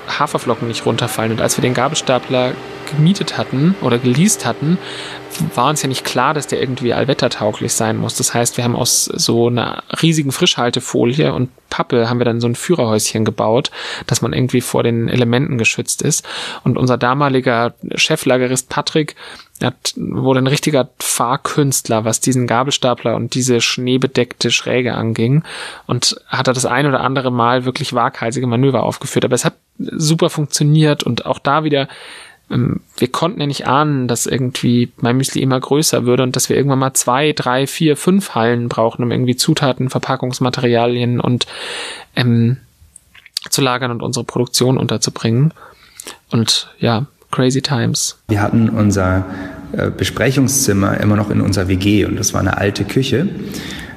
Haferflocken 0.09 0.69
nicht 0.69 0.87
runterfallen. 0.87 1.33
Und 1.33 1.41
als 1.41 1.57
wir 1.57 1.63
den 1.63 1.75
Gabelstapler 1.75 2.53
gemietet 2.91 3.39
hatten 3.39 3.75
oder 3.81 3.99
geleast 3.99 4.45
hatten, 4.47 4.79
war 5.55 5.69
uns 5.69 5.83
ja 5.83 5.89
nicht 5.89 6.05
klar, 6.05 6.35
dass 6.35 6.47
der 6.47 6.61
irgendwie 6.61 6.93
allwettertauglich 6.93 7.73
sein 7.73 7.97
muss. 7.97 8.17
Das 8.17 8.35
heißt, 8.35 8.57
wir 8.57 8.65
haben 8.65 8.77
aus 8.77 9.05
so 9.05 9.47
einer 9.47 9.83
riesigen 10.03 10.33
Frischhaltefolie 10.33 11.33
und 11.33 11.51
Pappe 11.71 12.11
haben 12.11 12.19
wir 12.19 12.25
dann 12.25 12.41
so 12.41 12.49
ein 12.49 12.57
Führerhäuschen 12.57 13.25
gebaut, 13.25 13.71
dass 14.07 14.23
man 14.23 14.33
irgendwie 14.33 14.61
vor 14.61 14.83
den 14.83 15.09
Elementen 15.09 15.57
geschützt 15.57 16.03
ist. 16.03 16.27
Und 16.65 16.77
unser 16.77 16.99
damaliger 16.99 17.75
Cheflagerist 17.95 18.69
Patrick 18.69 19.15
hat, 19.63 19.95
wurde 19.97 20.41
ein 20.41 20.47
richtiger 20.47 20.89
Fahrkünstler, 20.99 22.05
was 22.05 22.21
diesen 22.21 22.47
Gabelstapler 22.47 23.15
und 23.15 23.35
diese 23.35 23.61
schneebedeckte 23.61 24.51
Schräge 24.51 24.95
anging 24.95 25.45
und 25.87 26.17
hat 26.27 26.49
er 26.49 26.55
das 26.55 26.67
ein 26.67 26.87
oder 26.87 27.01
andere 27.01 27.31
Mal 27.31 27.65
wirklich 27.65 27.93
waghalsige 27.93 28.47
Manöver 28.47 28.83
aufgeführt. 28.83 29.25
Aber 29.25 29.35
es 29.35 29.45
hat 29.45 29.55
super 29.81 30.31
funktioniert 30.31 31.03
und 31.03 31.27
auch 31.27 31.39
da 31.39 31.65
wieder 31.65 31.89
ähm, 32.51 32.81
wir 32.97 33.09
konnten 33.09 33.41
ja 33.41 33.47
nicht 33.47 33.67
ahnen, 33.67 34.09
dass 34.09 34.27
irgendwie 34.27 34.91
mein 35.01 35.17
Müsli 35.17 35.41
immer 35.41 35.61
größer 35.61 36.05
würde 36.05 36.23
und 36.23 36.37
dass 36.37 36.49
wir 36.49 36.57
irgendwann 36.57 36.81
mal 36.81 36.95
zwei, 36.95 37.33
drei, 37.33 37.67
vier, 37.67 37.97
fünf 37.97 38.35
Hallen 38.35 38.69
brauchen, 38.69 39.05
um 39.05 39.11
irgendwie 39.11 39.37
Zutaten, 39.37 39.89
Verpackungsmaterialien 39.89 41.21
und 41.21 41.47
ähm, 42.17 42.59
zu 43.49 43.63
lagern 43.63 43.91
und 43.91 44.03
unsere 44.03 44.25
Produktion 44.25 44.77
unterzubringen. 44.77 45.55
Und 46.31 46.75
ja, 46.79 47.07
crazy 47.31 47.63
times. 47.63 48.19
Wir 48.29 48.43
hatten 48.43 48.69
unser 48.69 49.25
äh, 49.73 49.91
Besprechungszimmer 49.91 50.99
immer 50.99 51.17
noch 51.17 51.31
in 51.31 51.41
unserer 51.41 51.69
WG 51.69 52.05
und 52.05 52.19
das 52.19 52.35
war 52.35 52.41
eine 52.41 52.59
alte 52.59 52.85
Küche 52.85 53.29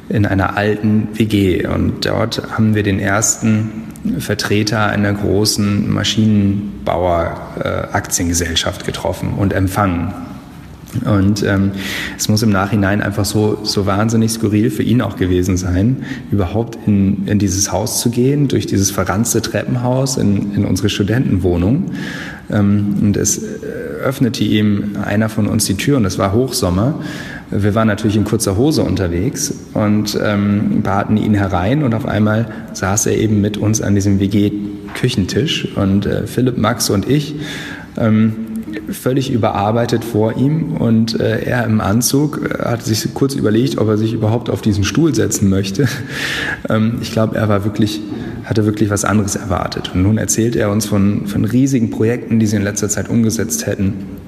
in 0.10 0.26
einer 0.26 0.56
alten 0.58 1.08
WG 1.14 1.66
und 1.66 2.06
dort 2.06 2.52
haben 2.52 2.76
wir 2.76 2.84
den 2.84 3.00
ersten 3.00 3.93
Vertreter 4.20 4.88
einer 4.88 5.14
großen 5.14 5.90
Maschinenbauer-Aktiengesellschaft 5.92 8.86
getroffen 8.86 9.36
und 9.38 9.54
empfangen. 9.54 10.14
Und 11.06 11.44
ähm, 11.44 11.72
es 12.18 12.30
muss 12.30 12.44
im 12.44 12.52
Nachhinein 12.52 13.02
einfach 13.02 13.26
so, 13.26 13.60
so 13.64 13.86
wahnsinnig 13.86 14.32
skurril 14.32 14.70
für 14.70 14.84
ihn 14.84 15.02
auch 15.02 15.16
gewesen 15.16 15.58
sein, 15.58 16.04
überhaupt 16.32 16.78
in, 16.86 17.28
in 17.28 17.40
dieses 17.40 17.72
Haus 17.72 18.00
zu 18.00 18.12
gehen, 18.12 18.48
durch 18.48 18.68
dieses 18.68 18.92
verranzte 18.92 19.42
Treppenhaus 19.42 20.18
in, 20.18 20.54
in 20.54 20.66
unsere 20.66 20.90
Studentenwohnung. 20.90 21.92
Ähm, 22.52 22.96
und 23.02 23.18
es 23.18 23.40
äh, 23.40 23.46
öffnete 24.04 24.44
ihm 24.44 24.98
einer 25.04 25.30
von 25.30 25.48
uns 25.48 25.66
die 25.66 25.76
Tür 25.76 25.98
und 25.98 26.06
es 26.06 26.20
war 26.20 26.34
Hochsommer. 26.34 27.00
Wir 27.56 27.76
waren 27.76 27.88
natürlich 27.88 28.16
in 28.16 28.24
kurzer 28.24 28.58
Hose 28.58 28.82
unterwegs 28.84 29.54
und 29.74 30.18
ähm, 30.24 30.82
baten 30.82 31.18
ihn 31.18 31.36
herein 31.36 31.84
und 31.84 31.94
auf 31.94 32.08
einmal 32.08 32.48
saß 32.74 33.06
er 33.08 33.18
eben 33.18 33.42
mit 33.42 33.58
uns 33.58 33.82
an 33.82 33.94
diesem 33.94 34.20
WG-Küchentisch 34.20 35.76
und 35.76 36.06
äh, 36.06 36.26
Philipp, 36.26 36.58
Max 36.58 36.90
und 36.90 37.08
ich 37.08 37.36
ähm, 37.98 38.36
völlig 38.90 39.32
überarbeitet 39.32 40.04
vor 40.04 40.36
ihm 40.36 40.78
und 40.78 41.20
äh, 41.20 41.44
er 41.44 41.66
im 41.66 41.80
Anzug 41.80 42.42
äh, 42.44 42.64
hat 42.64 42.84
sich 42.84 43.14
kurz 43.14 43.36
überlegt, 43.36 43.78
ob 43.78 43.88
er 43.88 43.98
sich 43.98 44.14
überhaupt 44.14 44.50
auf 44.50 44.62
diesen 44.62 44.84
Stuhl 44.84 45.14
setzen 45.14 45.48
möchte. 45.50 45.88
ähm, 46.70 46.98
ich 47.02 47.12
glaube, 47.12 47.38
er 47.38 47.50
war 47.50 47.66
wirklich, 47.66 48.02
hatte 48.46 48.66
wirklich 48.66 48.90
was 48.90 49.06
anderes 49.06 49.36
erwartet. 49.36 49.92
Und 49.94 50.02
nun 50.02 50.18
erzählt 50.18 50.56
er 50.56 50.72
uns 50.72 50.88
von, 50.88 51.28
von 51.28 51.46
riesigen 51.46 51.92
Projekten, 51.92 52.40
die 52.40 52.48
sie 52.48 52.56
in 52.56 52.64
letzter 52.64 52.90
Zeit 52.90 53.10
umgesetzt 53.10 53.68
hätten 53.68 54.23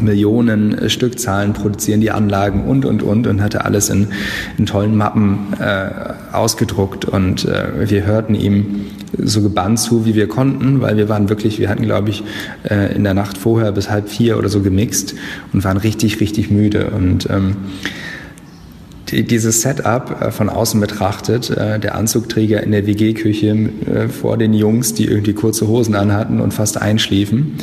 Millionen 0.00 0.76
äh, 0.76 0.88
Stückzahlen 0.88 1.52
produzieren 1.52 2.00
die 2.00 2.10
Anlagen 2.10 2.64
und, 2.64 2.84
und, 2.84 3.02
und 3.02 3.26
und 3.26 3.42
hatte 3.42 3.64
alles 3.64 3.88
in, 3.88 4.08
in 4.58 4.66
tollen 4.66 4.96
Mappen 4.96 5.54
äh, 5.58 5.90
ausgedruckt. 6.32 7.04
Und 7.04 7.44
äh, 7.44 7.88
wir 7.90 8.04
hörten 8.06 8.34
ihm 8.34 8.86
so 9.18 9.42
gebannt 9.42 9.78
zu, 9.78 10.04
wie 10.04 10.14
wir 10.14 10.28
konnten, 10.28 10.80
weil 10.80 10.96
wir 10.96 11.08
waren 11.08 11.28
wirklich, 11.28 11.58
wir 11.58 11.68
hatten 11.68 11.84
glaube 11.84 12.10
ich 12.10 12.24
äh, 12.68 12.94
in 12.94 13.04
der 13.04 13.14
Nacht 13.14 13.38
vorher 13.38 13.72
bis 13.72 13.90
halb 13.90 14.08
vier 14.08 14.38
oder 14.38 14.48
so 14.48 14.60
gemixt 14.60 15.14
und 15.52 15.64
waren 15.64 15.76
richtig, 15.76 16.20
richtig 16.20 16.50
müde. 16.50 16.90
Und 16.90 17.28
ähm, 17.30 17.56
dieses 19.12 19.62
Setup 19.62 20.20
äh, 20.20 20.30
von 20.30 20.48
außen 20.48 20.80
betrachtet, 20.80 21.50
äh, 21.50 21.78
der 21.78 21.94
Anzugträger 21.94 22.62
in 22.62 22.72
der 22.72 22.86
WG-Küche 22.86 23.48
äh, 23.48 24.08
vor 24.08 24.36
den 24.36 24.52
Jungs, 24.52 24.94
die 24.94 25.06
irgendwie 25.06 25.32
kurze 25.32 25.68
Hosen 25.68 25.94
anhatten 25.94 26.40
und 26.40 26.52
fast 26.52 26.80
einschliefen, 26.80 27.56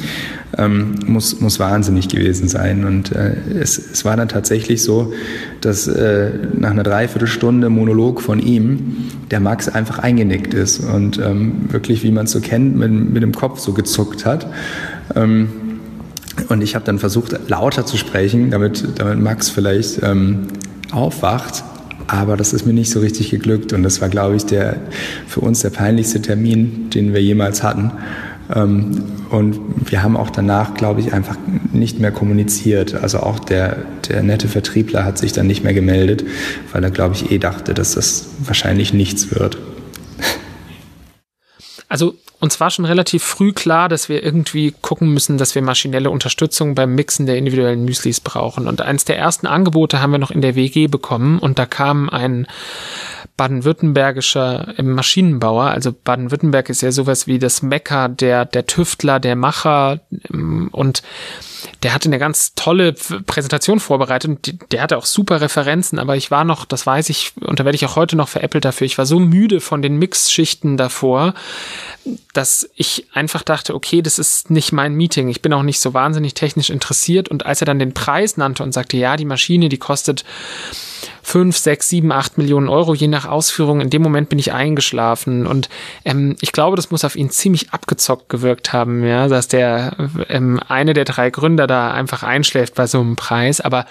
ähm, 0.58 0.96
muss, 1.06 1.42
muss 1.42 1.60
wahnsinnig 1.60 2.08
gewesen 2.10 2.48
sein. 2.48 2.86
Und 2.86 3.12
es, 3.12 3.78
es 3.78 4.06
war 4.06 4.16
dann 4.16 4.30
tatsächlich 4.30 4.84
so, 4.84 5.14
dass 5.62 5.88
nach 5.88 6.72
einer 6.72 6.84
Dreiviertelstunde 6.84 7.70
Monolog 7.70 8.22
von 8.22 8.40
ihm 8.40 8.98
der 9.32 9.40
Max 9.40 9.68
einfach 9.68 10.00
eingenickt 10.00 10.54
ist 10.54 10.80
und 10.80 11.18
ähm, 11.18 11.66
wirklich, 11.70 12.04
wie 12.04 12.12
man 12.12 12.26
es 12.26 12.32
so 12.32 12.40
kennt, 12.40 12.76
mit, 12.78 12.92
mit 12.92 13.24
dem 13.24 13.34
Kopf 13.34 13.60
so 13.60 13.74
gezuckt 13.74 14.26
hat. 14.26 14.48
Ähm, 15.16 15.50
und 16.50 16.62
ich 16.62 16.76
habe 16.76 16.86
dann 16.86 17.00
versucht, 17.00 17.50
lauter 17.50 17.86
zu 17.86 17.98
sprechen, 17.98 18.52
damit, 18.52 18.84
damit 18.98 19.20
Max 19.20 19.50
vielleicht 19.50 20.02
ähm, 20.04 20.48
aufwacht. 20.94 21.64
Aber 22.08 22.36
das 22.36 22.54
ist 22.54 22.66
mir 22.66 22.74
nicht 22.74 22.92
so 22.92 23.00
richtig 23.00 23.30
geglückt. 23.30 23.74
Und 23.74 23.84
das 23.84 24.02
war, 24.02 24.10
glaube 24.10 24.36
ich, 24.36 24.46
der 24.46 24.78
für 25.28 25.42
uns 25.42 25.62
der 25.62 25.70
peinlichste 25.70 26.22
Termin, 26.22 26.90
den 26.90 27.14
wir 27.14 27.22
jemals 27.22 27.64
hatten. 27.64 27.92
Ähm, 28.54 29.04
und 29.30 29.60
wir 29.90 30.04
haben 30.04 30.16
auch 30.16 30.30
danach, 30.30 30.76
glaube 30.76 31.00
ich, 31.00 31.14
einfach 31.14 31.38
nicht 31.72 32.00
mehr 32.00 32.12
kommuniziert. 32.12 32.94
Also 32.94 33.20
auch 33.20 33.40
der, 33.40 33.78
der 34.08 34.22
nette 34.22 34.48
Vertriebler 34.48 35.06
hat 35.06 35.18
sich 35.18 35.32
dann 35.32 35.48
nicht 35.48 35.64
mehr 35.64 35.74
gemeldet, 35.74 36.24
weil 36.72 36.84
er, 36.84 36.92
glaube 36.92 37.16
ich, 37.16 37.32
eh 37.32 37.40
dachte, 37.40 37.74
dass 37.74 37.96
das 37.96 38.28
wahrscheinlich 38.44 38.94
nichts 38.94 39.34
wird. 39.34 39.58
Also 41.94 42.16
uns 42.40 42.60
war 42.60 42.72
schon 42.72 42.86
relativ 42.86 43.22
früh 43.22 43.54
klar, 43.54 43.88
dass 43.88 44.10
wir 44.10 44.24
irgendwie 44.24 44.74
gucken 44.82 45.14
müssen, 45.14 45.38
dass 45.38 45.54
wir 45.54 45.62
maschinelle 45.62 46.10
Unterstützung 46.10 46.74
beim 46.74 46.96
Mixen 46.96 47.28
der 47.28 47.38
individuellen 47.38 47.86
Müslis 47.86 48.20
brauchen. 48.20 48.68
Und 48.68 48.82
eines 48.82 49.06
der 49.06 49.20
ersten 49.20 49.46
Angebote 49.46 50.02
haben 50.02 50.10
wir 50.10 50.18
noch 50.18 50.32
in 50.32 50.42
der 50.42 50.56
WG 50.56 50.88
bekommen 50.88 51.38
und 51.38 51.60
da 51.60 51.68
kam 51.68 52.10
ein 52.10 52.48
baden-württembergischer 53.38 54.76
Maschinenbauer. 54.82 55.66
Also 55.66 55.92
Baden-Württemberg 55.92 56.70
ist 56.70 56.82
ja 56.82 56.92
sowas 56.92 57.28
wie 57.28 57.40
das 57.40 57.62
Mekka 57.62 58.08
der, 58.08 58.46
der 58.46 58.68
Tüftler, 58.68 59.20
der 59.20 59.36
Macher 59.36 60.02
ähm, 60.32 60.70
und 60.72 61.02
der 61.82 61.94
hatte 61.94 62.10
eine 62.10 62.20
ganz 62.20 62.56
tolle 62.56 62.94
Präsentation 62.94 63.80
vorbereitet 63.80 64.30
und 64.30 64.72
der 64.72 64.82
hatte 64.82 64.98
auch 64.98 65.06
super 65.06 65.42
Referenzen, 65.42 65.98
aber 65.98 66.18
ich 66.18 66.30
war 66.30 66.44
noch, 66.44 66.66
das 66.66 66.86
weiß 66.86 67.10
ich, 67.10 67.34
und 67.40 67.60
da 67.60 67.66
werde 67.66 67.76
ich 67.76 67.86
auch 67.86 67.96
heute 67.96 68.16
noch 68.16 68.28
veräppelt 68.28 68.66
dafür, 68.66 68.86
ich 68.86 68.98
war 68.98 69.06
so 69.06 69.20
müde 69.20 69.62
von 69.62 69.82
den 69.82 69.98
Mixschichten 69.98 70.78
davor, 70.78 71.34
dass 72.34 72.70
ich 72.76 73.08
einfach 73.14 73.44
dachte, 73.44 73.76
okay, 73.76 74.02
das 74.02 74.20
ist 74.20 74.50
nicht 74.50 74.72
mein 74.72 74.94
Meeting. 74.94 75.30
Ich 75.30 75.42
bin 75.42 75.54
auch 75.54 75.64
nicht 75.64 75.80
so 75.80 75.94
wahnsinnig 75.94 76.34
technisch 76.34 76.70
interessiert. 76.70 77.30
Und 77.30 77.46
als 77.46 77.62
er 77.62 77.66
dann 77.66 77.80
den 77.80 77.94
Preis 77.94 78.36
nannte 78.38 78.64
und 78.64 78.74
sagte, 78.74 78.98
ja, 78.98 79.16
die 79.16 79.26
Maschine, 79.26 79.70
die 79.70 79.78
kostet 79.78 80.26
fünf, 81.26 81.58
sechs, 81.58 81.88
sieben, 81.88 82.12
acht 82.12 82.38
Millionen 82.38 82.68
Euro, 82.68 82.94
je 82.94 83.08
nach 83.08 83.26
Ausführung. 83.26 83.80
In 83.80 83.90
dem 83.90 84.02
Moment 84.02 84.28
bin 84.28 84.40
ich 84.40 84.52
eingeschlafen. 84.52 85.48
Und 85.48 85.70
ähm, 86.04 86.36
ich 86.42 86.52
glaube, 86.52 86.76
das 86.76 86.92
muss 86.92 87.06
auf 87.06 87.16
ihn 87.16 87.30
ziemlich 87.30 87.72
abgezockt 87.72 88.28
gewirkt 88.28 88.74
haben, 88.74 89.06
ja, 89.06 89.30
dass 89.30 89.48
der 89.48 89.96
ähm, 90.28 90.60
eine 90.68 90.94
der 90.94 91.06
drei 91.06 91.30
Gründer 91.30 91.66
da 91.66 91.92
einfach 91.92 92.24
einschläft 92.24 92.76
bei 92.76 92.88
so 92.88 93.00
einem 93.00 93.16
Preis. 93.16 93.62
Aber 93.62 93.86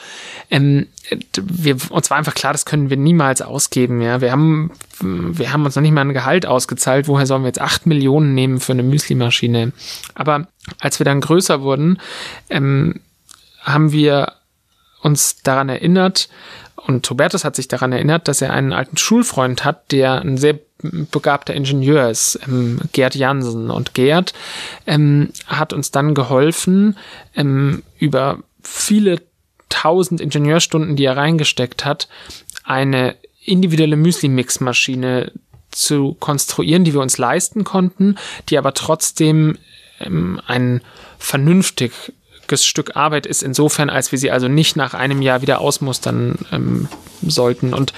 ähm, 0.50 0.86
wir, 1.34 1.76
uns 1.90 2.10
war 2.10 2.18
einfach 2.18 2.34
klar, 2.34 2.52
das 2.52 2.66
können 2.66 2.90
wir 2.90 2.98
niemals 2.98 3.40
ausgeben. 3.40 4.02
Ja, 4.02 4.20
wir 4.20 4.30
haben, 4.30 4.70
wir 5.00 5.52
haben 5.52 5.64
uns 5.64 5.74
noch 5.74 5.82
nicht 5.82 5.92
mal 5.92 6.02
ein 6.02 6.12
Gehalt 6.12 6.44
ausgezahlt. 6.44 7.08
Woher 7.08 7.26
sollen 7.26 7.42
wir 7.42 7.48
jetzt 7.48 7.62
acht 7.62 7.86
Millionen 7.86 8.34
nehmen 8.34 8.60
für 8.60 8.72
eine 8.72 8.82
Müslimaschine? 8.82 9.72
Aber 10.14 10.48
als 10.80 11.00
wir 11.00 11.04
dann 11.04 11.22
größer 11.22 11.62
wurden, 11.62 11.98
ähm, 12.50 13.00
haben 13.62 13.90
wir 13.92 14.34
uns 15.00 15.42
daran 15.42 15.70
erinnert, 15.70 16.28
und 16.86 17.08
Hubertus 17.08 17.44
hat 17.44 17.56
sich 17.56 17.68
daran 17.68 17.92
erinnert, 17.92 18.28
dass 18.28 18.42
er 18.42 18.52
einen 18.52 18.72
alten 18.72 18.96
Schulfreund 18.96 19.64
hat, 19.64 19.92
der 19.92 20.20
ein 20.20 20.36
sehr 20.36 20.58
begabter 20.82 21.54
Ingenieur 21.54 22.10
ist, 22.10 22.40
ähm, 22.46 22.80
Gerd 22.92 23.14
Jansen. 23.14 23.70
Und 23.70 23.94
Gerd 23.94 24.32
ähm, 24.86 25.30
hat 25.46 25.72
uns 25.72 25.92
dann 25.92 26.14
geholfen, 26.14 26.96
ähm, 27.36 27.82
über 27.98 28.38
viele 28.62 29.22
tausend 29.68 30.20
Ingenieurstunden, 30.20 30.96
die 30.96 31.04
er 31.04 31.16
reingesteckt 31.16 31.84
hat, 31.84 32.08
eine 32.64 33.16
individuelle 33.44 33.96
Müsli-Mix-Maschine 33.96 35.32
zu 35.70 36.14
konstruieren, 36.14 36.84
die 36.84 36.92
wir 36.92 37.00
uns 37.00 37.16
leisten 37.16 37.64
konnten, 37.64 38.16
die 38.48 38.58
aber 38.58 38.74
trotzdem 38.74 39.56
ähm, 40.00 40.40
ein 40.46 40.82
vernünftig 41.18 41.92
Stück 42.64 42.96
Arbeit 42.96 43.26
ist, 43.26 43.42
insofern, 43.42 43.90
als 43.90 44.12
wir 44.12 44.18
sie 44.18 44.30
also 44.30 44.48
nicht 44.48 44.76
nach 44.76 44.94
einem 44.94 45.22
Jahr 45.22 45.42
wieder 45.42 45.60
ausmustern 45.60 46.38
ähm, 46.52 46.88
sollten. 47.22 47.74
Und 47.74 47.92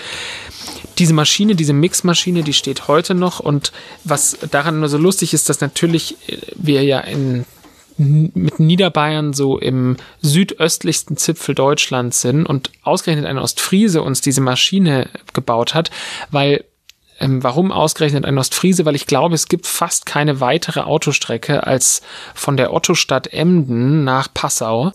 diese 0.98 1.14
Maschine, 1.14 1.54
diese 1.54 1.72
Mixmaschine, 1.72 2.42
die 2.42 2.52
steht 2.52 2.88
heute 2.88 3.14
noch. 3.14 3.40
Und 3.40 3.72
was 4.04 4.38
daran 4.50 4.80
nur 4.80 4.88
so 4.88 4.98
lustig 4.98 5.34
ist, 5.34 5.48
dass 5.48 5.60
natürlich 5.60 6.16
äh, 6.28 6.38
wir 6.54 6.82
ja 6.82 7.00
in 7.00 7.44
mit 7.96 8.58
Niederbayern 8.58 9.34
so 9.34 9.56
im 9.56 9.96
südöstlichsten 10.20 11.16
Zipfel 11.16 11.54
Deutschlands 11.54 12.22
sind 12.22 12.44
und 12.44 12.70
ausgerechnet 12.82 13.26
ein 13.26 13.38
Ostfriese 13.38 14.02
uns 14.02 14.20
diese 14.20 14.40
Maschine 14.40 15.08
gebaut 15.32 15.74
hat, 15.74 15.92
weil 16.30 16.64
ähm, 17.20 17.42
warum 17.42 17.72
ausgerechnet 17.72 18.24
ein 18.24 18.38
Ostfriese? 18.38 18.84
Weil 18.84 18.96
ich 18.96 19.06
glaube, 19.06 19.34
es 19.34 19.48
gibt 19.48 19.66
fast 19.66 20.06
keine 20.06 20.40
weitere 20.40 20.80
Autostrecke 20.80 21.66
als 21.66 22.02
von 22.34 22.56
der 22.56 22.72
Ottostadt 22.72 23.32
Emden 23.32 24.04
nach 24.04 24.28
Passau. 24.32 24.92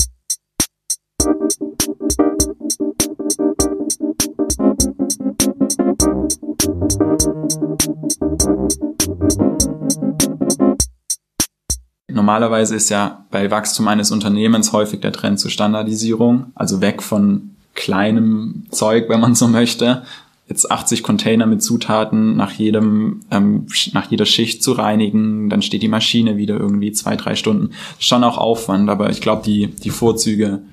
Normalerweise 12.12 12.76
ist 12.76 12.90
ja 12.90 13.26
bei 13.32 13.50
Wachstum 13.50 13.88
eines 13.88 14.12
Unternehmens 14.12 14.74
häufig 14.74 15.00
der 15.00 15.14
Trend 15.14 15.40
zur 15.40 15.52
Standardisierung, 15.52 16.52
also 16.54 16.82
weg 16.82 17.02
von 17.02 17.56
kleinem 17.76 18.66
Zeug, 18.72 19.10
wenn 19.10 19.20
man 19.20 19.36
so 19.36 19.48
möchte, 19.48 20.04
jetzt 20.50 20.70
80 20.70 21.04
Container 21.04 21.46
mit 21.46 21.62
Zutaten 21.62 22.36
nach 22.36 22.52
jedem, 22.52 23.22
ähm, 23.30 23.68
nach 23.94 24.10
jeder 24.10 24.26
Schicht 24.26 24.64
zu 24.64 24.72
reinigen, 24.74 25.50
dann 25.50 25.62
steht 25.62 25.84
die 25.84 25.88
Maschine 25.88 26.38
wieder 26.38 26.60
irgendwie 26.60 26.92
zwei, 26.92 27.16
drei 27.16 27.36
Stunden. 27.36 27.72
Schon 28.00 28.24
auch 28.24 28.38
Aufwand, 28.38 28.90
aber 28.90 29.12
ich 29.12 29.22
glaube, 29.22 29.44
die, 29.46 29.68
die 29.68 29.92
Vorzüge 29.92 30.64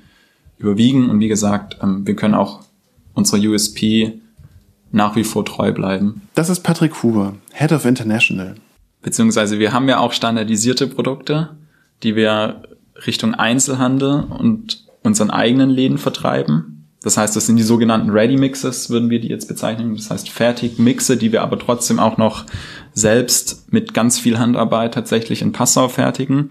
überwiegen 0.58 1.10
und 1.10 1.20
wie 1.20 1.28
gesagt, 1.28 1.76
ähm, 1.82 2.06
wir 2.06 2.16
können 2.16 2.34
auch 2.34 2.60
unserer 3.14 3.40
USP 3.40 4.14
nach 4.92 5.14
wie 5.14 5.24
vor 5.24 5.44
treu 5.44 5.72
bleiben. 5.72 6.22
Das 6.34 6.48
ist 6.48 6.60
Patrick 6.60 7.02
Huber, 7.02 7.34
Head 7.52 7.72
of 7.72 7.84
International. 7.84 8.54
Beziehungsweise 9.02 9.58
wir 9.58 9.72
haben 9.72 9.88
ja 9.88 9.98
auch 9.98 10.12
standardisierte 10.12 10.86
Produkte, 10.86 11.50
die 12.02 12.16
wir 12.16 12.62
Richtung 13.06 13.34
Einzelhandel 13.34 14.24
und 14.24 14.84
unseren 15.02 15.30
eigenen 15.30 15.68
Läden 15.68 15.98
vertreiben. 15.98 16.75
Das 17.06 17.16
heißt, 17.16 17.36
das 17.36 17.46
sind 17.46 17.54
die 17.54 17.62
sogenannten 17.62 18.10
Ready 18.10 18.36
Mixes, 18.36 18.90
würden 18.90 19.10
wir 19.10 19.20
die 19.20 19.28
jetzt 19.28 19.46
bezeichnen. 19.46 19.94
Das 19.94 20.10
heißt 20.10 20.28
Fertigmixe, 20.28 21.16
die 21.16 21.30
wir 21.30 21.42
aber 21.42 21.56
trotzdem 21.56 22.00
auch 22.00 22.16
noch 22.16 22.46
selbst 22.94 23.72
mit 23.72 23.94
ganz 23.94 24.18
viel 24.18 24.40
Handarbeit 24.40 24.94
tatsächlich 24.94 25.40
in 25.40 25.52
Passau 25.52 25.88
fertigen. 25.88 26.50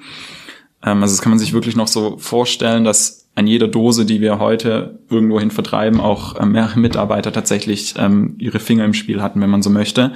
Ähm, 0.81 1.01
also 1.01 1.13
das 1.13 1.21
kann 1.21 1.31
man 1.31 1.39
sich 1.39 1.51
wirklich 1.51 1.75
noch 1.75 1.89
so 1.89 2.17
vorstellen, 2.19 2.85
dass 2.85 3.27
an 3.35 3.47
jeder 3.47 3.67
Dose, 3.67 4.05
die 4.05 4.21
wir 4.21 4.39
heute 4.39 4.99
irgendwohin 5.09 5.51
vertreiben, 5.51 5.99
auch 5.99 6.39
ähm, 6.39 6.53
mehrere 6.53 6.79
Mitarbeiter 6.79 7.33
tatsächlich 7.33 7.95
ähm, 7.97 8.35
ihre 8.37 8.61
Finger 8.61 8.85
im 8.85 8.93
Spiel 8.93 9.21
hatten, 9.21 9.41
wenn 9.41 9.49
man 9.49 9.61
so 9.61 9.69
möchte. 9.69 10.13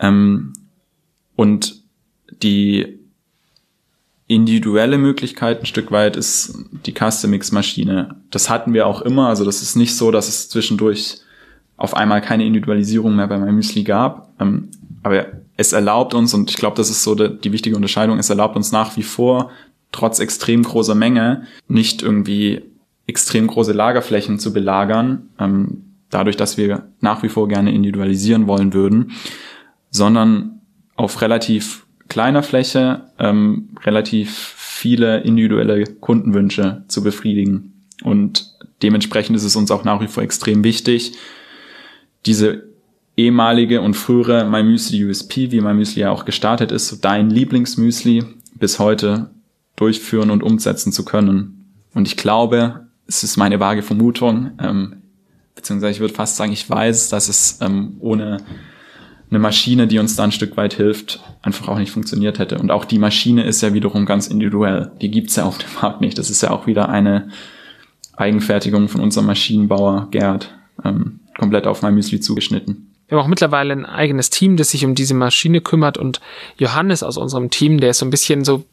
Ähm, 0.00 0.54
und 1.36 1.82
die 2.42 3.01
individuelle 4.34 4.98
Möglichkeit 4.98 5.60
ein 5.60 5.66
Stück 5.66 5.92
weit 5.92 6.16
ist 6.16 6.54
die 6.86 6.92
Custom-Mix-Maschine. 6.92 8.16
Das 8.30 8.48
hatten 8.48 8.72
wir 8.72 8.86
auch 8.86 9.02
immer. 9.02 9.28
Also 9.28 9.44
das 9.44 9.62
ist 9.62 9.76
nicht 9.76 9.96
so, 9.96 10.10
dass 10.10 10.28
es 10.28 10.48
zwischendurch 10.48 11.18
auf 11.76 11.94
einmal 11.94 12.20
keine 12.20 12.46
Individualisierung 12.46 13.16
mehr 13.16 13.26
bei 13.26 13.38
meinem 13.38 13.56
Müsli 13.56 13.82
gab. 13.82 14.32
Ähm, 14.40 14.68
aber 15.02 15.26
es 15.56 15.72
erlaubt 15.72 16.14
uns, 16.14 16.32
und 16.32 16.50
ich 16.50 16.56
glaube, 16.56 16.76
das 16.76 16.90
ist 16.90 17.02
so 17.02 17.14
die 17.14 17.52
wichtige 17.52 17.76
Unterscheidung, 17.76 18.18
es 18.18 18.30
erlaubt 18.30 18.56
uns 18.56 18.72
nach 18.72 18.96
wie 18.96 19.02
vor, 19.02 19.50
trotz 19.90 20.18
extrem 20.18 20.62
großer 20.62 20.94
Menge, 20.94 21.42
nicht 21.68 22.02
irgendwie 22.02 22.62
extrem 23.06 23.46
große 23.46 23.72
Lagerflächen 23.72 24.38
zu 24.38 24.52
belagern, 24.52 25.28
ähm, 25.38 25.84
dadurch, 26.08 26.36
dass 26.36 26.56
wir 26.56 26.88
nach 27.00 27.22
wie 27.22 27.28
vor 27.28 27.48
gerne 27.48 27.72
individualisieren 27.72 28.46
wollen 28.46 28.72
würden, 28.72 29.12
sondern 29.90 30.60
auf 30.94 31.20
relativ 31.20 31.81
kleiner 32.12 32.42
Fläche 32.42 33.04
ähm, 33.18 33.70
relativ 33.84 34.54
viele 34.58 35.20
individuelle 35.20 35.84
Kundenwünsche 35.84 36.84
zu 36.86 37.02
befriedigen. 37.02 37.72
Und 38.02 38.52
dementsprechend 38.82 39.34
ist 39.34 39.44
es 39.44 39.56
uns 39.56 39.70
auch 39.70 39.84
nach 39.84 40.02
wie 40.02 40.08
vor 40.08 40.22
extrem 40.22 40.62
wichtig, 40.62 41.14
diese 42.26 42.64
ehemalige 43.16 43.80
und 43.80 43.94
frühere 43.94 44.44
My 44.44 44.62
USP, 44.62 45.52
wie 45.52 45.62
My 45.62 45.82
ja 45.82 46.10
auch 46.10 46.26
gestartet 46.26 46.70
ist, 46.70 46.88
so 46.88 46.96
dein 47.00 47.30
Lieblingsmüsli 47.30 48.24
bis 48.56 48.78
heute 48.78 49.30
durchführen 49.76 50.30
und 50.30 50.42
umsetzen 50.42 50.92
zu 50.92 51.06
können. 51.06 51.72
Und 51.94 52.06
ich 52.06 52.18
glaube, 52.18 52.88
es 53.06 53.24
ist 53.24 53.38
meine 53.38 53.58
vage 53.58 53.82
Vermutung, 53.82 54.50
ähm, 54.60 54.96
beziehungsweise 55.54 55.92
ich 55.92 56.00
würde 56.00 56.12
fast 56.12 56.36
sagen, 56.36 56.52
ich 56.52 56.68
weiß, 56.68 57.08
dass 57.08 57.30
es 57.30 57.58
ähm, 57.62 57.96
ohne 58.00 58.36
eine 59.32 59.38
Maschine, 59.38 59.86
die 59.86 59.98
uns 59.98 60.14
da 60.14 60.24
ein 60.24 60.32
Stück 60.32 60.58
weit 60.58 60.74
hilft, 60.74 61.20
einfach 61.40 61.66
auch 61.68 61.78
nicht 61.78 61.90
funktioniert 61.90 62.38
hätte. 62.38 62.58
Und 62.58 62.70
auch 62.70 62.84
die 62.84 62.98
Maschine 62.98 63.44
ist 63.44 63.62
ja 63.62 63.72
wiederum 63.72 64.04
ganz 64.04 64.26
individuell. 64.26 64.92
Die 65.00 65.10
gibt's 65.10 65.36
ja 65.36 65.44
auf 65.44 65.56
dem 65.56 65.70
Markt 65.80 66.02
nicht. 66.02 66.18
Das 66.18 66.28
ist 66.28 66.42
ja 66.42 66.50
auch 66.50 66.66
wieder 66.66 66.90
eine 66.90 67.28
Eigenfertigung 68.14 68.88
von 68.88 69.00
unserem 69.00 69.26
Maschinenbauer 69.26 70.08
Gerd, 70.10 70.54
ähm, 70.84 71.20
komplett 71.38 71.66
auf 71.66 71.80
mein 71.80 71.94
Müsli 71.94 72.20
zugeschnitten. 72.20 72.91
Wir 73.12 73.18
haben 73.18 73.24
auch 73.26 73.28
mittlerweile 73.28 73.74
ein 73.74 73.84
eigenes 73.84 74.30
Team, 74.30 74.56
das 74.56 74.70
sich 74.70 74.86
um 74.86 74.94
diese 74.94 75.12
Maschine 75.12 75.60
kümmert 75.60 75.98
und 75.98 76.22
Johannes 76.56 77.02
aus 77.02 77.18
unserem 77.18 77.50
Team, 77.50 77.78
der 77.78 77.90
ist 77.90 77.98
so 77.98 78.06
ein 78.06 78.10
bisschen 78.10 78.42
so, 78.42 78.64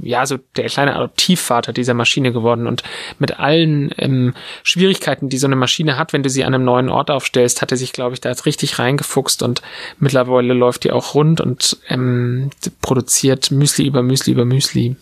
ja, 0.00 0.24
so 0.24 0.38
der 0.54 0.66
kleine 0.66 0.94
Adoptivvater 0.94 1.72
dieser 1.72 1.92
Maschine 1.92 2.32
geworden 2.32 2.68
und 2.68 2.84
mit 3.18 3.40
allen 3.40 3.92
ähm, 3.98 4.34
Schwierigkeiten, 4.62 5.30
die 5.30 5.36
so 5.36 5.48
eine 5.48 5.56
Maschine 5.56 5.98
hat, 5.98 6.12
wenn 6.12 6.22
du 6.22 6.30
sie 6.30 6.44
an 6.44 6.54
einem 6.54 6.64
neuen 6.64 6.90
Ort 6.90 7.10
aufstellst, 7.10 7.60
hat 7.60 7.72
er 7.72 7.76
sich, 7.76 7.92
glaube 7.92 8.14
ich, 8.14 8.20
da 8.20 8.28
jetzt 8.28 8.46
richtig 8.46 8.78
reingefuchst 8.78 9.42
und 9.42 9.62
mittlerweile 9.98 10.54
läuft 10.54 10.84
die 10.84 10.92
auch 10.92 11.16
rund 11.16 11.40
und 11.40 11.76
ähm, 11.88 12.50
produziert 12.82 13.50
Müsli 13.50 13.84
über 13.84 14.04
Müsli 14.04 14.32
über 14.32 14.44
Müsli. 14.44 14.94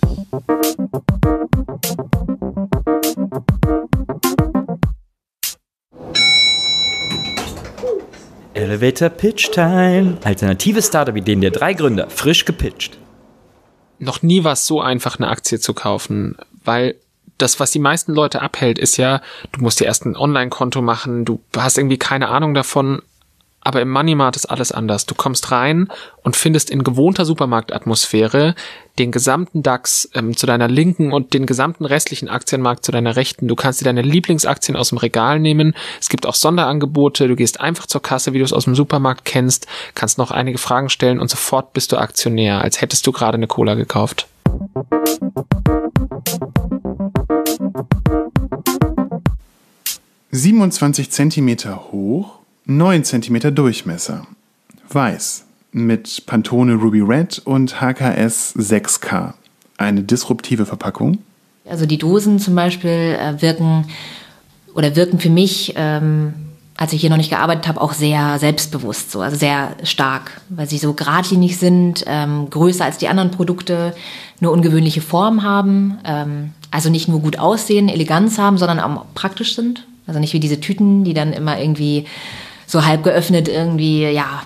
Elevator 8.61 9.09
Pitch 9.09 9.51
Time. 9.53 10.19
Alternative 10.23 10.83
Startup-Ideen 10.83 11.41
der 11.41 11.51
drei 11.51 11.73
Gründer, 11.73 12.11
frisch 12.11 12.45
gepitcht. 12.45 12.99
Noch 13.99 14.21
nie 14.23 14.45
war 14.45 14.53
es 14.53 14.67
so 14.67 14.83
einfach, 14.83 15.19
eine 15.19 15.29
Aktie 15.29 15.59
zu 15.61 15.73
kaufen, 15.73 16.37
weil 16.63 16.97
das, 17.39 17.59
was 17.59 17.71
die 17.71 17.79
meisten 17.79 18.13
Leute 18.13 18.43
abhält, 18.43 18.79
ist 18.79 18.99
ja, 18.99 19.23
du 19.53 19.63
musst 19.63 19.81
dir 19.81 19.87
erst 19.87 20.05
ein 20.05 20.15
Online-Konto 20.15 20.83
machen, 20.83 21.25
du 21.25 21.41
hast 21.57 21.79
irgendwie 21.79 21.97
keine 21.97 22.29
Ahnung 22.29 22.53
davon, 22.53 23.01
aber 23.71 23.83
im 23.83 23.91
Moneymart 23.91 24.35
ist 24.35 24.47
alles 24.47 24.73
anders. 24.73 25.07
Du 25.07 25.15
kommst 25.15 25.53
rein 25.53 25.87
und 26.25 26.35
findest 26.35 26.71
in 26.71 26.83
gewohnter 26.83 27.25
Supermarktatmosphäre 27.25 28.57
den 28.99 29.13
gesamten 29.13 29.63
DAX 29.63 30.11
ähm, 30.13 30.37
zu 30.37 30.45
deiner 30.45 30.67
linken 30.67 31.13
und 31.13 31.35
den 31.35 31.47
gesamten 31.47 31.85
restlichen 31.85 32.29
Aktienmarkt 32.29 32.85
zu 32.85 32.91
deiner 32.91 33.15
rechten. 33.15 33.47
Du 33.47 33.55
kannst 33.55 33.81
dir 33.81 33.85
deine 33.85 34.03
Lieblingsaktien 34.03 34.77
aus 34.77 34.89
dem 34.89 34.99
Regal 34.99 35.39
nehmen. 35.39 35.77
Es 36.01 36.09
gibt 36.09 36.27
auch 36.27 36.35
Sonderangebote. 36.35 37.29
Du 37.29 37.37
gehst 37.37 37.61
einfach 37.61 37.87
zur 37.87 38.03
Kasse, 38.03 38.33
wie 38.33 38.39
du 38.39 38.45
es 38.45 38.53
aus 38.53 38.65
dem 38.65 38.75
Supermarkt 38.75 39.25
kennst, 39.25 39.69
kannst 39.95 40.19
noch 40.19 40.33
einige 40.33 40.59
Fragen 40.59 40.89
stellen 40.89 41.21
und 41.21 41.31
sofort 41.31 41.73
bist 41.73 41.93
du 41.93 41.97
Aktionär, 41.99 42.63
als 42.63 42.81
hättest 42.81 43.07
du 43.07 43.13
gerade 43.13 43.37
eine 43.37 43.47
Cola 43.47 43.75
gekauft. 43.75 44.27
Siebenundzwanzig 50.33 51.13
Zentimeter 51.13 51.93
hoch 51.93 52.40
9 52.67 53.05
cm 53.05 53.55
Durchmesser. 53.55 54.27
Weiß. 54.89 55.45
Mit 55.73 56.27
Pantone 56.27 56.75
Ruby 56.75 57.01
Red 57.01 57.41
und 57.45 57.81
HKS 57.81 58.55
6K. 58.57 59.35
Eine 59.79 60.03
disruptive 60.03 60.67
Verpackung. 60.67 61.19
Also 61.69 61.87
die 61.87 61.99
Dosen 61.99 62.39
zum 62.39 62.55
Beispiel 62.55 63.17
äh, 63.19 63.41
wirken 63.41 63.87
oder 64.75 64.97
wirken 64.97 65.19
für 65.19 65.31
mich, 65.31 65.75
ähm, 65.77 66.35
als 66.77 66.93
ich 66.93 67.01
hier 67.01 67.11
noch 67.11 67.17
nicht 67.17 67.31
gearbeitet 67.31 67.69
habe, 67.69 67.81
auch 67.81 67.93
sehr 67.93 68.39
selbstbewusst, 68.39 69.11
so, 69.11 69.21
also 69.21 69.37
sehr 69.37 69.77
stark, 69.83 70.41
weil 70.49 70.69
sie 70.69 70.79
so 70.79 70.95
geradlinig 70.95 71.59
sind, 71.59 72.05
ähm, 72.07 72.49
größer 72.51 72.85
als 72.85 72.99
die 72.99 73.09
anderen 73.09 73.31
Produkte, 73.31 73.95
eine 74.41 74.51
ungewöhnliche 74.51 75.01
Form 75.01 75.43
haben, 75.43 75.99
ähm, 76.05 76.53
also 76.71 76.89
nicht 76.89 77.09
nur 77.09 77.21
gut 77.21 77.39
aussehen, 77.39 77.89
Eleganz 77.89 78.39
haben, 78.39 78.59
sondern 78.59 78.81
auch 78.81 79.07
praktisch 79.15 79.55
sind. 79.55 79.87
Also 80.07 80.19
nicht 80.19 80.33
wie 80.33 80.41
diese 80.41 80.61
Tüten, 80.61 81.05
die 81.05 81.15
dann 81.15 81.33
immer 81.33 81.61
irgendwie 81.61 82.07
so 82.71 82.85
halb 82.87 83.03
geöffnet 83.03 83.49
irgendwie, 83.49 84.05
ja, 84.05 84.43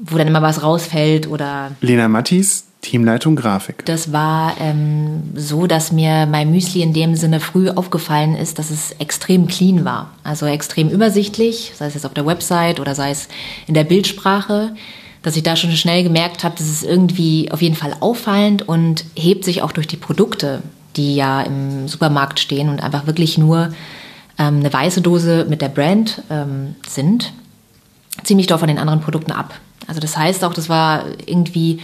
wo 0.00 0.18
dann 0.18 0.26
immer 0.26 0.42
was 0.42 0.62
rausfällt 0.62 1.28
oder. 1.28 1.72
Lena 1.80 2.08
Mattis, 2.08 2.64
Teamleitung 2.82 3.36
Grafik. 3.36 3.84
Das 3.84 4.12
war 4.12 4.54
ähm, 4.60 5.22
so, 5.34 5.66
dass 5.66 5.92
mir 5.92 6.26
mein 6.26 6.50
Müsli 6.50 6.82
in 6.82 6.92
dem 6.92 7.14
Sinne 7.14 7.40
früh 7.40 7.70
aufgefallen 7.70 8.34
ist, 8.34 8.58
dass 8.58 8.70
es 8.70 8.92
extrem 8.98 9.46
clean 9.46 9.84
war. 9.84 10.10
Also 10.24 10.46
extrem 10.46 10.88
übersichtlich, 10.88 11.72
sei 11.74 11.86
es 11.86 11.94
jetzt 11.94 12.06
auf 12.06 12.14
der 12.14 12.26
Website 12.26 12.80
oder 12.80 12.94
sei 12.94 13.10
es 13.10 13.28
in 13.66 13.74
der 13.74 13.84
Bildsprache, 13.84 14.74
dass 15.22 15.36
ich 15.36 15.42
da 15.42 15.56
schon 15.56 15.72
schnell 15.72 16.02
gemerkt 16.02 16.44
habe, 16.44 16.54
das 16.56 16.68
ist 16.68 16.84
irgendwie 16.84 17.50
auf 17.50 17.62
jeden 17.62 17.74
Fall 17.74 17.94
auffallend 18.00 18.66
und 18.68 19.04
hebt 19.16 19.44
sich 19.44 19.62
auch 19.62 19.72
durch 19.72 19.88
die 19.88 19.96
Produkte, 19.96 20.62
die 20.96 21.16
ja 21.16 21.42
im 21.42 21.88
Supermarkt 21.88 22.38
stehen 22.40 22.68
und 22.68 22.82
einfach 22.82 23.06
wirklich 23.06 23.38
nur 23.38 23.70
ähm, 24.38 24.60
eine 24.60 24.72
weiße 24.72 25.00
Dose 25.00 25.46
mit 25.48 25.60
der 25.60 25.68
Brand 25.68 26.22
ähm, 26.30 26.76
sind 26.88 27.32
ziemlich 28.24 28.46
doll 28.46 28.58
von 28.58 28.68
den 28.68 28.78
anderen 28.78 29.00
Produkten 29.00 29.32
ab. 29.32 29.54
Also 29.86 30.00
das 30.00 30.16
heißt 30.16 30.44
auch, 30.44 30.54
das 30.54 30.68
war 30.68 31.04
irgendwie 31.26 31.80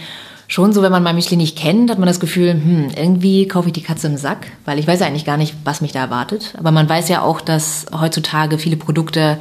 schon 0.47 0.73
so, 0.73 0.81
wenn 0.81 0.91
man 0.91 1.03
mein 1.03 1.15
Müsli 1.15 1.37
nicht 1.37 1.57
kennt, 1.57 1.89
hat 1.89 1.97
man 1.97 2.07
das 2.07 2.19
Gefühl, 2.19 2.53
hm, 2.53 2.91
irgendwie 2.95 3.47
kaufe 3.47 3.69
ich 3.69 3.73
die 3.73 3.81
Katze 3.81 4.07
im 4.07 4.17
Sack, 4.17 4.47
weil 4.63 4.77
ich 4.77 4.87
weiß 4.87 4.99
ja 4.99 5.07
eigentlich 5.07 5.25
gar 5.25 5.37
nicht, 5.37 5.55
was 5.63 5.81
mich 5.81 5.91
da 5.91 6.01
erwartet. 6.01 6.53
Aber 6.57 6.71
man 6.71 6.87
weiß 6.87 7.09
ja 7.09 7.21
auch, 7.21 7.41
dass 7.41 7.87
heutzutage 7.99 8.57
viele 8.59 8.77
Produkte 8.77 9.39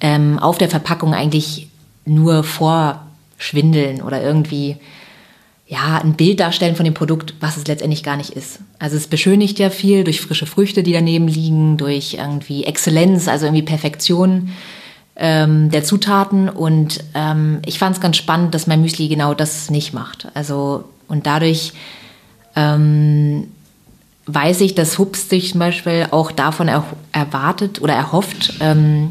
ähm, 0.00 0.38
auf 0.38 0.58
der 0.58 0.68
Verpackung 0.68 1.14
eigentlich 1.14 1.68
nur 2.04 2.44
vorschwindeln 2.44 4.02
oder 4.02 4.22
irgendwie 4.22 4.76
ja, 5.66 5.98
ein 6.02 6.12
Bild 6.12 6.40
darstellen 6.40 6.76
von 6.76 6.84
dem 6.84 6.92
Produkt, 6.92 7.34
was 7.40 7.56
es 7.56 7.66
letztendlich 7.66 8.02
gar 8.02 8.18
nicht 8.18 8.30
ist. 8.30 8.58
Also 8.78 8.96
es 8.96 9.06
beschönigt 9.06 9.58
ja 9.58 9.70
viel 9.70 10.04
durch 10.04 10.20
frische 10.20 10.44
Früchte, 10.44 10.82
die 10.82 10.92
daneben 10.92 11.26
liegen, 11.26 11.78
durch 11.78 12.14
irgendwie 12.14 12.64
Exzellenz, 12.64 13.28
also 13.28 13.46
irgendwie 13.46 13.62
Perfektion 13.62 14.50
ähm, 15.16 15.70
der 15.70 15.84
Zutaten 15.84 16.48
und 16.48 17.02
ähm, 17.14 17.60
ich 17.64 17.78
fand 17.78 17.96
es 17.96 18.02
ganz 18.02 18.16
spannend, 18.16 18.54
dass 18.54 18.66
mein 18.66 18.80
Müsli 18.80 19.08
genau 19.08 19.34
das 19.34 19.70
nicht 19.70 19.92
macht. 19.92 20.28
Also 20.34 20.84
und 21.08 21.26
dadurch 21.26 21.72
ähm, 22.56 23.48
weiß 24.26 24.60
ich, 24.62 24.74
dass 24.74 24.98
Hubs 24.98 25.28
sich 25.28 25.52
zum 25.52 25.60
Beispiel 25.60 26.08
auch 26.10 26.32
davon 26.32 26.68
er 26.68 26.84
erwartet 27.12 27.80
oder 27.80 27.94
erhofft, 27.94 28.54
ähm, 28.60 29.10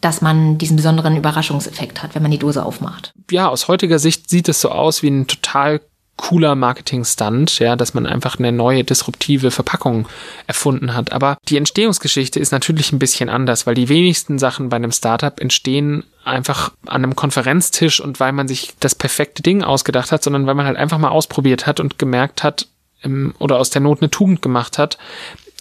dass 0.00 0.20
man 0.20 0.58
diesen 0.58 0.76
besonderen 0.76 1.16
Überraschungseffekt 1.16 2.02
hat, 2.02 2.14
wenn 2.14 2.22
man 2.22 2.30
die 2.30 2.38
Dose 2.38 2.64
aufmacht. 2.64 3.12
Ja, 3.30 3.48
aus 3.48 3.68
heutiger 3.68 3.98
Sicht 3.98 4.28
sieht 4.30 4.48
es 4.48 4.60
so 4.60 4.70
aus 4.70 5.02
wie 5.02 5.08
ein 5.08 5.26
total 5.26 5.80
cooler 6.22 6.54
Marketing-Stunt, 6.54 7.58
ja, 7.58 7.74
dass 7.74 7.94
man 7.94 8.06
einfach 8.06 8.38
eine 8.38 8.52
neue 8.52 8.84
disruptive 8.84 9.50
Verpackung 9.50 10.06
erfunden 10.46 10.94
hat. 10.94 11.10
Aber 11.10 11.36
die 11.48 11.56
Entstehungsgeschichte 11.56 12.38
ist 12.38 12.52
natürlich 12.52 12.92
ein 12.92 13.00
bisschen 13.00 13.28
anders, 13.28 13.66
weil 13.66 13.74
die 13.74 13.88
wenigsten 13.88 14.38
Sachen 14.38 14.68
bei 14.68 14.76
einem 14.76 14.92
Startup 14.92 15.38
entstehen 15.40 16.04
einfach 16.24 16.70
an 16.86 17.02
einem 17.02 17.16
Konferenztisch 17.16 18.00
und 18.00 18.20
weil 18.20 18.30
man 18.30 18.46
sich 18.46 18.74
das 18.78 18.94
perfekte 18.94 19.42
Ding 19.42 19.64
ausgedacht 19.64 20.12
hat, 20.12 20.22
sondern 20.22 20.46
weil 20.46 20.54
man 20.54 20.66
halt 20.66 20.76
einfach 20.76 20.98
mal 20.98 21.08
ausprobiert 21.08 21.66
hat 21.66 21.80
und 21.80 21.98
gemerkt 21.98 22.44
hat, 22.44 22.68
ähm, 23.02 23.34
oder 23.40 23.58
aus 23.58 23.70
der 23.70 23.82
Not 23.82 24.00
eine 24.00 24.10
Tugend 24.10 24.42
gemacht 24.42 24.78
hat 24.78 24.98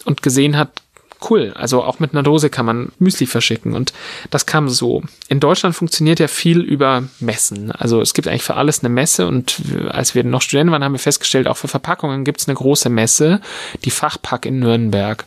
und 0.06 0.21
gesehen 0.21 0.58
hat, 0.58 0.84
cool. 1.29 1.53
Also 1.55 1.84
auch 1.84 1.99
mit 1.99 2.13
einer 2.13 2.23
Dose 2.23 2.49
kann 2.49 2.65
man 2.65 2.91
Müsli 2.99 3.25
verschicken 3.27 3.73
und 3.73 3.93
das 4.29 4.45
kam 4.45 4.69
so. 4.69 5.03
In 5.27 5.39
Deutschland 5.39 5.75
funktioniert 5.75 6.19
ja 6.19 6.27
viel 6.27 6.62
über 6.62 7.03
Messen. 7.19 7.71
Also 7.71 8.01
es 8.01 8.13
gibt 8.13 8.27
eigentlich 8.27 8.43
für 8.43 8.55
alles 8.55 8.79
eine 8.79 8.89
Messe 8.89 9.27
und 9.27 9.62
als 9.89 10.15
wir 10.15 10.23
noch 10.23 10.41
Studenten 10.41 10.71
waren, 10.71 10.84
haben 10.84 10.93
wir 10.93 10.99
festgestellt, 10.99 11.47
auch 11.47 11.57
für 11.57 11.67
Verpackungen 11.67 12.23
gibt 12.23 12.41
es 12.41 12.47
eine 12.47 12.55
große 12.55 12.89
Messe, 12.89 13.41
die 13.86 13.91
Fachpack 13.91 14.45
in 14.45 14.60
Nürnberg. 14.60 15.25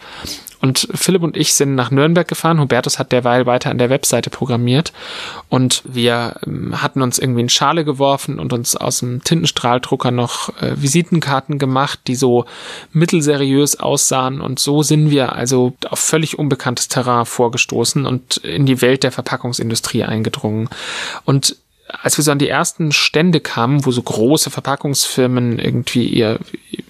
Und 0.65 0.89
Philipp 0.95 1.23
und 1.23 1.37
ich 1.37 1.53
sind 1.53 1.75
nach 1.75 1.91
Nürnberg 1.91 2.27
gefahren. 2.27 2.59
Hubertus 2.59 2.99
hat 2.99 3.13
derweil 3.13 3.45
weiter 3.45 3.69
an 3.69 3.77
der 3.77 3.91
Webseite 3.91 4.31
programmiert. 4.31 4.95
Und 5.51 5.83
wir 5.85 6.37
ähm, 6.47 6.81
hatten 6.81 7.03
uns 7.03 7.19
irgendwie 7.19 7.43
in 7.43 7.51
Schale 7.51 7.85
geworfen 7.85 8.39
und 8.39 8.55
uns 8.55 8.75
aus 8.75 9.01
dem 9.01 9.23
Tintenstrahldrucker 9.23 10.11
noch 10.11 10.49
äh, 10.63 10.73
Visitenkarten 10.81 11.59
gemacht, 11.59 12.01
die 12.07 12.15
so 12.15 12.47
mittelseriös 12.95 13.79
aussahen. 13.79 14.41
Und 14.41 14.59
so 14.59 14.83
sind 14.83 15.11
wir 15.11 15.35
also 15.35 15.75
auf 15.91 15.99
völlig 15.99 16.39
unbekanntes 16.39 16.89
Terrain 16.89 17.27
vorgestoßen 17.27 18.07
und 18.07 18.39
in 18.39 18.65
die 18.65 18.81
Welt 18.81 19.03
der 19.03 19.13
Verpackungsindustrie 19.13 20.05
eingedrungen. 20.05 20.71
Und 21.27 21.59
als 22.03 22.17
wir 22.17 22.25
so 22.25 22.31
an 22.31 22.39
die 22.39 22.49
ersten 22.49 22.93
Stände 22.93 23.41
kamen, 23.41 23.85
wo 23.85 23.91
so 23.91 24.03
große 24.03 24.51
Verpackungsfirmen 24.51 25.59
irgendwie 25.59 26.07
ihr, 26.07 26.39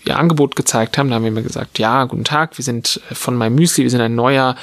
ihr 0.04 0.16
Angebot 0.16 0.56
gezeigt 0.56 0.98
haben, 0.98 1.08
da 1.08 1.16
haben 1.16 1.22
wir 1.22 1.30
immer 1.30 1.42
gesagt, 1.42 1.78
ja, 1.78 2.04
guten 2.04 2.24
Tag, 2.24 2.58
wir 2.58 2.64
sind 2.64 3.00
von 3.12 3.36
meinem 3.36 3.54
Müsli, 3.54 3.84
wir 3.84 3.90
sind 3.90 4.00
ein 4.00 4.14
neuer, 4.14 4.56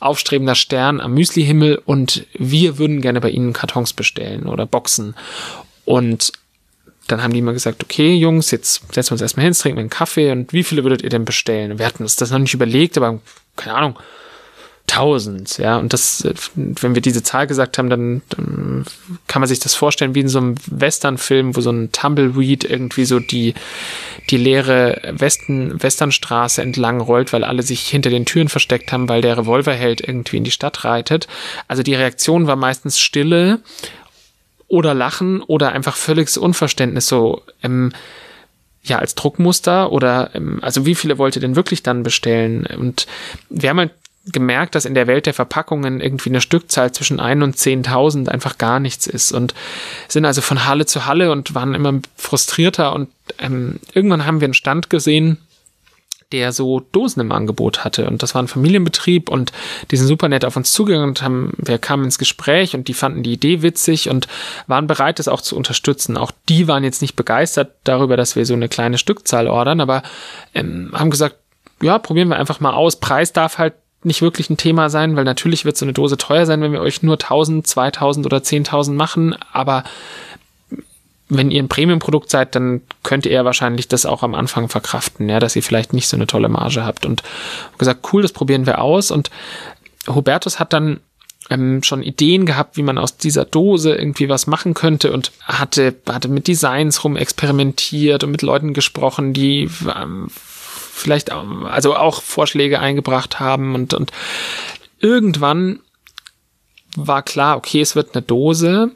aufstrebender 0.00 0.54
Stern 0.54 1.00
am 1.00 1.14
Müslihimmel 1.14 1.80
und 1.84 2.26
wir 2.34 2.78
würden 2.78 3.00
gerne 3.00 3.20
bei 3.20 3.30
Ihnen 3.30 3.52
Kartons 3.52 3.92
bestellen 3.92 4.46
oder 4.46 4.66
Boxen. 4.66 5.14
Und 5.84 6.32
dann 7.08 7.22
haben 7.22 7.32
die 7.32 7.38
immer 7.38 7.54
gesagt, 7.54 7.82
okay, 7.82 8.14
Jungs, 8.14 8.50
jetzt 8.50 8.92
setzen 8.92 9.10
wir 9.10 9.14
uns 9.14 9.22
erstmal 9.22 9.44
hin, 9.44 9.54
trinken 9.54 9.78
wir 9.78 9.82
einen 9.82 9.90
Kaffee 9.90 10.30
und 10.30 10.52
wie 10.52 10.62
viele 10.62 10.84
würdet 10.84 11.02
ihr 11.02 11.10
denn 11.10 11.24
bestellen? 11.24 11.78
Wir 11.78 11.86
hatten 11.86 12.02
uns 12.02 12.16
das 12.16 12.30
noch 12.30 12.38
nicht 12.38 12.54
überlegt, 12.54 12.96
aber 12.96 13.18
keine 13.56 13.76
Ahnung, 13.76 13.98
tausend, 14.88 15.58
ja. 15.58 15.76
Und 15.76 15.92
das, 15.92 16.24
äh, 16.24 16.34
wenn 16.56 16.94
wir 16.94 17.02
diese 17.02 17.22
Zahl 17.22 17.46
gesagt 17.46 17.78
haben, 17.78 17.88
dann, 17.88 18.22
dann 18.30 18.84
kann 19.28 19.40
man 19.40 19.48
sich 19.48 19.60
das 19.60 19.74
vorstellen 19.74 20.14
wie 20.16 20.20
in 20.20 20.28
so 20.28 20.38
einem 20.38 20.56
Westernfilm, 20.66 21.54
wo 21.54 21.60
so 21.60 21.70
ein 21.70 21.92
Tumbleweed 21.92 22.64
irgendwie 22.64 23.04
so 23.04 23.20
die, 23.20 23.54
die 24.30 24.36
leere 24.36 25.00
Westen, 25.12 25.80
Westernstraße 25.80 26.62
entlang 26.62 27.00
rollt, 27.00 27.32
weil 27.32 27.44
alle 27.44 27.62
sich 27.62 27.82
hinter 27.88 28.10
den 28.10 28.26
Türen 28.26 28.48
versteckt 28.48 28.90
haben, 28.90 29.08
weil 29.08 29.22
der 29.22 29.38
Revolverheld 29.38 30.00
irgendwie 30.00 30.38
in 30.38 30.44
die 30.44 30.50
Stadt 30.50 30.84
reitet. 30.84 31.28
Also 31.68 31.82
die 31.82 31.94
Reaktion 31.94 32.46
war 32.46 32.56
meistens 32.56 32.98
Stille 32.98 33.60
oder 34.66 34.94
Lachen 34.94 35.42
oder 35.42 35.72
einfach 35.72 35.96
völliges 35.96 36.36
Unverständnis, 36.36 37.06
so, 37.06 37.42
ähm, 37.62 37.92
ja, 38.82 38.98
als 38.98 39.14
Druckmuster 39.14 39.92
oder, 39.92 40.30
ähm, 40.34 40.58
also 40.62 40.86
wie 40.86 40.94
viele 40.94 41.18
wollt 41.18 41.36
ihr 41.36 41.42
denn 41.42 41.56
wirklich 41.56 41.82
dann 41.82 42.02
bestellen? 42.02 42.66
Und 42.66 43.06
wir 43.50 43.70
haben 43.70 43.78
halt 43.78 43.92
gemerkt, 44.32 44.74
dass 44.74 44.84
in 44.84 44.94
der 44.94 45.06
Welt 45.06 45.26
der 45.26 45.34
Verpackungen 45.34 46.00
irgendwie 46.00 46.30
eine 46.30 46.40
Stückzahl 46.40 46.92
zwischen 46.92 47.20
1 47.20 47.42
und 47.42 47.56
10.000 47.56 48.28
einfach 48.28 48.58
gar 48.58 48.80
nichts 48.80 49.06
ist 49.06 49.32
und 49.32 49.54
sind 50.08 50.24
also 50.24 50.40
von 50.40 50.66
Halle 50.66 50.86
zu 50.86 51.06
Halle 51.06 51.32
und 51.32 51.54
waren 51.54 51.74
immer 51.74 52.00
frustrierter 52.16 52.92
und 52.92 53.08
ähm, 53.38 53.80
irgendwann 53.92 54.26
haben 54.26 54.40
wir 54.40 54.46
einen 54.46 54.54
Stand 54.54 54.90
gesehen, 54.90 55.38
der 56.32 56.52
so 56.52 56.80
Dosen 56.80 57.20
im 57.20 57.32
Angebot 57.32 57.84
hatte. 57.84 58.06
Und 58.06 58.22
das 58.22 58.34
war 58.34 58.42
ein 58.42 58.48
Familienbetrieb 58.48 59.30
und 59.30 59.52
die 59.90 59.96
sind 59.96 60.08
super 60.08 60.28
nett 60.28 60.44
auf 60.44 60.56
uns 60.56 60.72
zugegangen 60.72 61.08
und 61.08 61.22
haben, 61.22 61.52
wir 61.56 61.78
kamen 61.78 62.04
ins 62.04 62.18
Gespräch 62.18 62.74
und 62.74 62.88
die 62.88 62.94
fanden 62.94 63.22
die 63.22 63.32
Idee 63.32 63.62
witzig 63.62 64.10
und 64.10 64.28
waren 64.66 64.86
bereit, 64.86 65.18
das 65.18 65.28
auch 65.28 65.40
zu 65.40 65.56
unterstützen. 65.56 66.16
Auch 66.16 66.32
die 66.48 66.68
waren 66.68 66.84
jetzt 66.84 67.00
nicht 67.00 67.16
begeistert 67.16 67.72
darüber, 67.84 68.16
dass 68.16 68.36
wir 68.36 68.44
so 68.44 68.54
eine 68.54 68.68
kleine 68.68 68.98
Stückzahl 68.98 69.48
ordern, 69.48 69.80
aber 69.80 70.02
ähm, 70.54 70.90
haben 70.92 71.10
gesagt, 71.10 71.36
ja, 71.80 71.98
probieren 71.98 72.28
wir 72.28 72.38
einfach 72.38 72.60
mal 72.60 72.74
aus. 72.74 72.96
Preis 72.96 73.32
darf 73.32 73.58
halt 73.58 73.74
nicht 74.08 74.22
wirklich 74.22 74.50
ein 74.50 74.56
Thema 74.56 74.90
sein, 74.90 75.14
weil 75.14 75.24
natürlich 75.24 75.64
wird 75.64 75.76
so 75.76 75.84
eine 75.84 75.92
Dose 75.92 76.16
teuer 76.16 76.46
sein, 76.46 76.60
wenn 76.60 76.72
wir 76.72 76.80
euch 76.80 77.02
nur 77.02 77.14
1000, 77.14 77.66
2000 77.66 78.26
oder 78.26 78.38
10.000 78.38 78.92
machen, 78.92 79.36
aber 79.52 79.84
wenn 81.28 81.50
ihr 81.50 81.62
ein 81.62 81.68
Premium-Produkt 81.68 82.30
seid, 82.30 82.54
dann 82.54 82.80
könnt 83.02 83.26
ihr 83.26 83.44
wahrscheinlich 83.44 83.86
das 83.88 84.06
auch 84.06 84.22
am 84.22 84.34
Anfang 84.34 84.68
verkraften, 84.68 85.28
ja, 85.28 85.40
dass 85.40 85.56
ihr 85.56 85.62
vielleicht 85.62 85.92
nicht 85.92 86.08
so 86.08 86.16
eine 86.16 86.26
tolle 86.26 86.48
Marge 86.48 86.84
habt. 86.84 87.04
Und 87.04 87.22
gesagt, 87.76 88.08
cool, 88.12 88.22
das 88.22 88.32
probieren 88.32 88.66
wir 88.66 88.80
aus. 88.80 89.10
Und 89.10 89.30
Hubertus 90.08 90.58
hat 90.58 90.72
dann 90.72 91.00
ähm, 91.50 91.82
schon 91.82 92.02
Ideen 92.02 92.46
gehabt, 92.46 92.76
wie 92.76 92.82
man 92.82 92.96
aus 92.98 93.18
dieser 93.18 93.44
Dose 93.44 93.94
irgendwie 93.94 94.28
was 94.28 94.46
machen 94.46 94.74
könnte 94.74 95.12
und 95.12 95.32
hatte, 95.42 95.94
hatte 96.08 96.28
mit 96.28 96.46
Designs 96.46 97.04
rum 97.04 97.16
experimentiert 97.16 98.24
und 98.24 98.30
mit 98.30 98.42
Leuten 98.42 98.72
gesprochen, 98.72 99.34
die 99.34 99.70
ähm, 99.94 100.28
vielleicht 100.98 101.30
also 101.30 101.96
auch 101.96 102.22
Vorschläge 102.22 102.80
eingebracht 102.80 103.40
haben 103.40 103.74
und, 103.74 103.94
und 103.94 104.12
irgendwann 105.00 105.80
war 106.96 107.22
klar, 107.22 107.56
okay, 107.56 107.80
es 107.80 107.94
wird 107.96 108.14
eine 108.14 108.22
Dose 108.22 108.90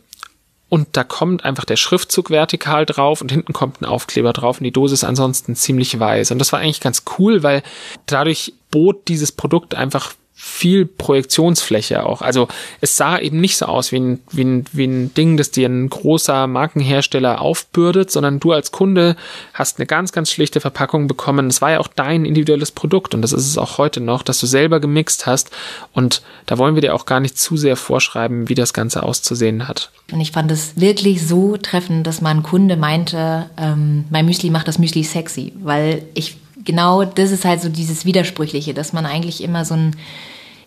und 0.68 0.88
da 0.92 1.04
kommt 1.04 1.44
einfach 1.44 1.66
der 1.66 1.76
Schriftzug 1.76 2.30
vertikal 2.30 2.86
drauf 2.86 3.20
und 3.20 3.30
hinten 3.30 3.52
kommt 3.52 3.80
ein 3.80 3.84
Aufkleber 3.84 4.32
drauf 4.32 4.58
und 4.58 4.64
die 4.64 4.72
Dose 4.72 4.94
ist 4.94 5.04
ansonsten 5.04 5.54
ziemlich 5.54 6.00
weiß. 6.00 6.30
Und 6.30 6.38
das 6.38 6.52
war 6.52 6.60
eigentlich 6.60 6.80
ganz 6.80 7.02
cool, 7.18 7.42
weil 7.42 7.62
dadurch 8.06 8.54
bot 8.70 9.08
dieses 9.08 9.32
Produkt 9.32 9.74
einfach 9.74 10.14
viel 10.44 10.86
Projektionsfläche 10.86 12.04
auch. 12.04 12.20
Also 12.20 12.48
es 12.80 12.96
sah 12.96 13.16
eben 13.16 13.40
nicht 13.40 13.56
so 13.56 13.66
aus 13.66 13.92
wie 13.92 14.00
ein, 14.00 14.20
wie 14.32 14.42
ein, 14.42 14.64
wie 14.72 14.86
ein 14.86 15.14
Ding, 15.14 15.36
das 15.36 15.52
dir 15.52 15.68
ein 15.68 15.88
großer 15.88 16.48
Markenhersteller 16.48 17.40
aufbürdet, 17.40 18.10
sondern 18.10 18.40
du 18.40 18.50
als 18.50 18.72
Kunde 18.72 19.14
hast 19.54 19.78
eine 19.78 19.86
ganz, 19.86 20.10
ganz 20.10 20.32
schlichte 20.32 20.58
Verpackung 20.60 21.06
bekommen. 21.06 21.46
Es 21.46 21.62
war 21.62 21.70
ja 21.70 21.78
auch 21.78 21.86
dein 21.86 22.24
individuelles 22.24 22.72
Produkt 22.72 23.14
und 23.14 23.22
das 23.22 23.32
ist 23.32 23.46
es 23.46 23.56
auch 23.56 23.78
heute 23.78 24.00
noch, 24.00 24.24
dass 24.24 24.40
du 24.40 24.46
selber 24.46 24.80
gemixt 24.80 25.26
hast 25.26 25.52
und 25.92 26.22
da 26.46 26.58
wollen 26.58 26.74
wir 26.74 26.82
dir 26.82 26.96
auch 26.96 27.06
gar 27.06 27.20
nicht 27.20 27.38
zu 27.38 27.56
sehr 27.56 27.76
vorschreiben, 27.76 28.48
wie 28.48 28.56
das 28.56 28.72
Ganze 28.72 29.04
auszusehen 29.04 29.68
hat. 29.68 29.92
Und 30.10 30.20
ich 30.20 30.32
fand 30.32 30.50
es 30.50 30.72
wirklich 30.74 31.24
so 31.24 31.56
treffend, 31.56 32.04
dass 32.04 32.20
mein 32.20 32.42
Kunde 32.42 32.76
meinte, 32.76 33.48
ähm, 33.56 34.06
mein 34.10 34.26
Müsli 34.26 34.50
macht 34.50 34.66
das 34.66 34.80
Müsli 34.80 35.04
sexy, 35.04 35.52
weil 35.62 36.02
ich 36.14 36.36
genau 36.64 37.04
das 37.04 37.30
ist 37.30 37.44
halt 37.44 37.62
so 37.62 37.68
dieses 37.68 38.04
Widersprüchliche, 38.04 38.74
dass 38.74 38.92
man 38.92 39.06
eigentlich 39.06 39.42
immer 39.42 39.64
so 39.64 39.74
ein 39.74 39.96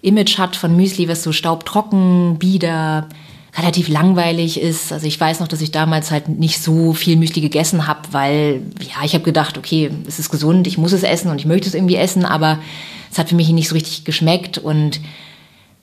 Image 0.05 0.37
hat 0.37 0.55
von 0.55 0.75
Müsli, 0.75 1.07
was 1.07 1.23
so 1.23 1.31
staubtrocken, 1.31 2.37
bieder, 2.37 3.07
relativ 3.57 3.87
langweilig 3.87 4.59
ist. 4.59 4.91
Also 4.91 5.07
ich 5.07 5.19
weiß 5.19 5.39
noch, 5.39 5.47
dass 5.47 5.61
ich 5.61 5.71
damals 5.71 6.11
halt 6.11 6.27
nicht 6.27 6.61
so 6.61 6.93
viel 6.93 7.15
Müsli 7.15 7.41
gegessen 7.41 7.87
habe, 7.87 8.01
weil 8.11 8.61
ja, 8.81 9.03
ich 9.03 9.13
habe 9.13 9.23
gedacht, 9.23 9.57
okay, 9.57 9.91
es 10.07 10.19
ist 10.19 10.29
gesund, 10.29 10.67
ich 10.67 10.77
muss 10.77 10.91
es 10.91 11.03
essen 11.03 11.31
und 11.31 11.39
ich 11.39 11.45
möchte 11.45 11.67
es 11.67 11.73
irgendwie 11.73 11.95
essen, 11.95 12.25
aber 12.25 12.59
es 13.11 13.17
hat 13.17 13.29
für 13.29 13.35
mich 13.35 13.49
nicht 13.49 13.69
so 13.69 13.75
richtig 13.75 14.03
geschmeckt 14.03 14.57
und 14.57 14.99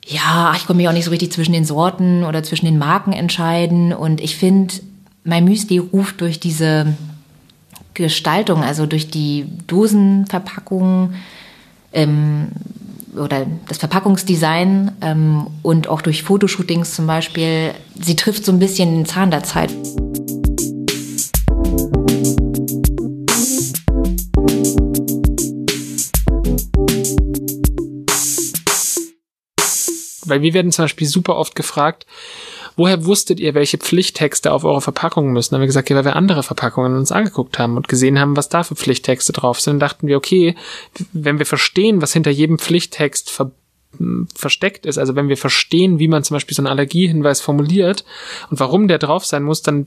ja, 0.05 0.53
ich 0.55 0.65
konnte 0.65 0.77
mich 0.77 0.87
auch 0.87 0.93
nicht 0.93 1.05
so 1.05 1.11
richtig 1.11 1.31
zwischen 1.31 1.53
den 1.53 1.65
Sorten 1.65 2.23
oder 2.23 2.43
zwischen 2.43 2.65
den 2.65 2.77
Marken 2.77 3.13
entscheiden 3.13 3.93
und 3.93 4.21
ich 4.21 4.35
finde, 4.35 4.75
mein 5.23 5.45
Müsli 5.45 5.77
ruft 5.79 6.21
durch 6.21 6.39
diese 6.39 6.93
Gestaltung, 7.93 8.63
also 8.63 8.85
durch 8.85 9.09
die 9.09 9.45
Dosenverpackung, 9.67 11.13
ähm, 11.93 12.49
oder 13.17 13.45
das 13.67 13.77
Verpackungsdesign 13.77 14.91
ähm, 15.01 15.47
und 15.61 15.87
auch 15.87 16.01
durch 16.01 16.23
Fotoshootings 16.23 16.95
zum 16.95 17.07
Beispiel, 17.07 17.73
sie 17.99 18.15
trifft 18.15 18.45
so 18.45 18.51
ein 18.51 18.59
bisschen 18.59 18.93
den 18.95 19.05
Zahn 19.05 19.31
der 19.31 19.43
Zeit. 19.43 19.71
Weil 30.25 30.41
wir 30.41 30.53
werden 30.53 30.71
zum 30.71 30.85
Beispiel 30.85 31.07
super 31.07 31.35
oft 31.35 31.55
gefragt, 31.55 32.05
woher 32.75 33.05
wusstet 33.05 33.39
ihr, 33.39 33.53
welche 33.53 33.77
Pflichttexte 33.77 34.51
auf 34.51 34.63
eure 34.63 34.81
Verpackungen 34.81 35.33
müssen? 35.33 35.51
Dann 35.51 35.57
haben 35.57 35.63
wir 35.63 35.67
gesagt, 35.67 35.89
ja, 35.89 35.95
weil 35.95 36.05
wir 36.05 36.15
andere 36.15 36.43
Verpackungen 36.43 36.95
uns 36.95 37.11
angeguckt 37.11 37.59
haben 37.59 37.77
und 37.77 37.87
gesehen 37.87 38.19
haben, 38.19 38.35
was 38.35 38.49
da 38.49 38.63
für 38.63 38.75
Pflichttexte 38.75 39.33
drauf 39.33 39.59
sind. 39.59 39.73
Dann 39.73 39.79
dachten 39.87 40.07
wir, 40.07 40.17
okay, 40.17 40.55
wenn 41.11 41.39
wir 41.39 41.45
verstehen, 41.45 42.01
was 42.01 42.13
hinter 42.13 42.31
jedem 42.31 42.59
Pflichttext 42.59 43.29
ver 43.29 43.51
versteckt 44.33 44.87
ist, 44.87 44.97
also 44.97 45.15
wenn 45.15 45.29
wir 45.29 45.37
verstehen, 45.37 45.99
wie 45.99 46.07
man 46.07 46.23
zum 46.23 46.33
Beispiel 46.33 46.55
so 46.55 46.61
einen 46.61 46.67
Allergiehinweis 46.67 47.41
formuliert 47.41 48.05
und 48.49 48.59
warum 48.59 48.87
der 48.87 48.97
drauf 48.97 49.23
sein 49.23 49.43
muss, 49.43 49.61
dann, 49.61 49.85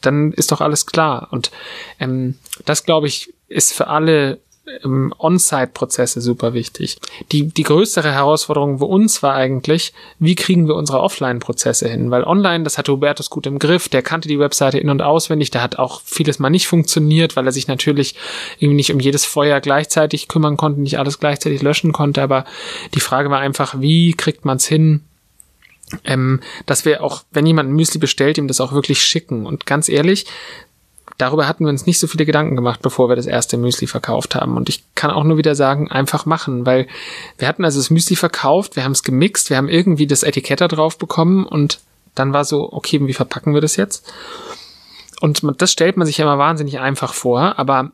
dann 0.00 0.30
ist 0.30 0.52
doch 0.52 0.60
alles 0.60 0.86
klar. 0.86 1.26
Und 1.32 1.50
ähm, 1.98 2.36
das, 2.66 2.84
glaube 2.84 3.08
ich, 3.08 3.34
ist 3.48 3.72
für 3.72 3.88
alle 3.88 4.38
ähm, 4.84 5.12
On-Site-Prozesse 5.18 6.20
super 6.20 6.54
wichtig. 6.54 6.98
Die, 7.32 7.48
die 7.48 7.62
größere 7.62 8.12
Herausforderung 8.12 8.78
für 8.78 8.84
uns 8.84 9.22
war 9.22 9.34
eigentlich, 9.34 9.92
wie 10.18 10.34
kriegen 10.34 10.68
wir 10.68 10.76
unsere 10.76 11.00
Offline-Prozesse 11.00 11.88
hin? 11.88 12.10
Weil 12.10 12.24
online, 12.24 12.64
das 12.64 12.78
hatte 12.78 12.92
Hubertus 12.92 13.30
gut 13.30 13.46
im 13.46 13.58
Griff, 13.58 13.88
der 13.88 14.02
kannte 14.02 14.28
die 14.28 14.38
Webseite 14.38 14.78
in- 14.78 14.90
und 14.90 15.02
auswendig, 15.02 15.50
der 15.50 15.62
hat 15.62 15.78
auch 15.78 16.00
vieles 16.04 16.38
mal 16.38 16.50
nicht 16.50 16.68
funktioniert, 16.68 17.34
weil 17.36 17.46
er 17.46 17.52
sich 17.52 17.66
natürlich 17.66 18.14
irgendwie 18.58 18.76
nicht 18.76 18.92
um 18.92 19.00
jedes 19.00 19.24
Feuer 19.24 19.60
gleichzeitig 19.60 20.28
kümmern 20.28 20.56
konnte, 20.56 20.80
nicht 20.80 20.98
alles 20.98 21.18
gleichzeitig 21.18 21.62
löschen 21.62 21.92
konnte, 21.92 22.22
aber 22.22 22.44
die 22.94 23.00
Frage 23.00 23.30
war 23.30 23.40
einfach, 23.40 23.80
wie 23.80 24.12
kriegt 24.12 24.44
man 24.44 24.58
es 24.58 24.66
hin, 24.66 25.02
ähm, 26.04 26.40
dass 26.66 26.84
wir 26.84 27.02
auch, 27.02 27.24
wenn 27.32 27.46
jemand 27.46 27.70
ein 27.70 27.74
Müsli 27.74 27.98
bestellt, 27.98 28.38
ihm 28.38 28.48
das 28.48 28.60
auch 28.60 28.72
wirklich 28.72 29.02
schicken. 29.02 29.46
Und 29.46 29.66
ganz 29.66 29.88
ehrlich, 29.88 30.26
darüber 31.18 31.46
hatten 31.46 31.64
wir 31.64 31.70
uns 31.70 31.86
nicht 31.86 31.98
so 31.98 32.06
viele 32.06 32.26
Gedanken 32.26 32.56
gemacht, 32.56 32.80
bevor 32.82 33.08
wir 33.08 33.16
das 33.16 33.26
erste 33.26 33.56
Müsli 33.56 33.86
verkauft 33.86 34.34
haben. 34.34 34.56
Und 34.56 34.68
ich 34.68 34.84
kann 34.94 35.10
auch 35.10 35.24
nur 35.24 35.36
wieder 35.36 35.54
sagen, 35.54 35.90
einfach 35.90 36.26
machen, 36.26 36.66
weil 36.66 36.86
wir 37.38 37.48
hatten 37.48 37.64
also 37.64 37.78
das 37.78 37.90
Müsli 37.90 38.16
verkauft, 38.16 38.76
wir 38.76 38.84
haben 38.84 38.92
es 38.92 39.02
gemixt, 39.02 39.50
wir 39.50 39.56
haben 39.56 39.68
irgendwie 39.68 40.06
das 40.06 40.22
Etikett 40.22 40.60
da 40.60 40.68
drauf 40.68 40.98
bekommen 40.98 41.46
und 41.46 41.80
dann 42.14 42.32
war 42.32 42.44
so, 42.44 42.72
okay, 42.72 43.00
wie 43.06 43.14
verpacken 43.14 43.54
wir 43.54 43.60
das 43.60 43.76
jetzt? 43.76 44.12
Und 45.20 45.42
das 45.58 45.72
stellt 45.72 45.96
man 45.96 46.06
sich 46.06 46.18
ja 46.18 46.24
immer 46.24 46.38
wahnsinnig 46.38 46.80
einfach 46.80 47.14
vor, 47.14 47.58
aber 47.58 47.92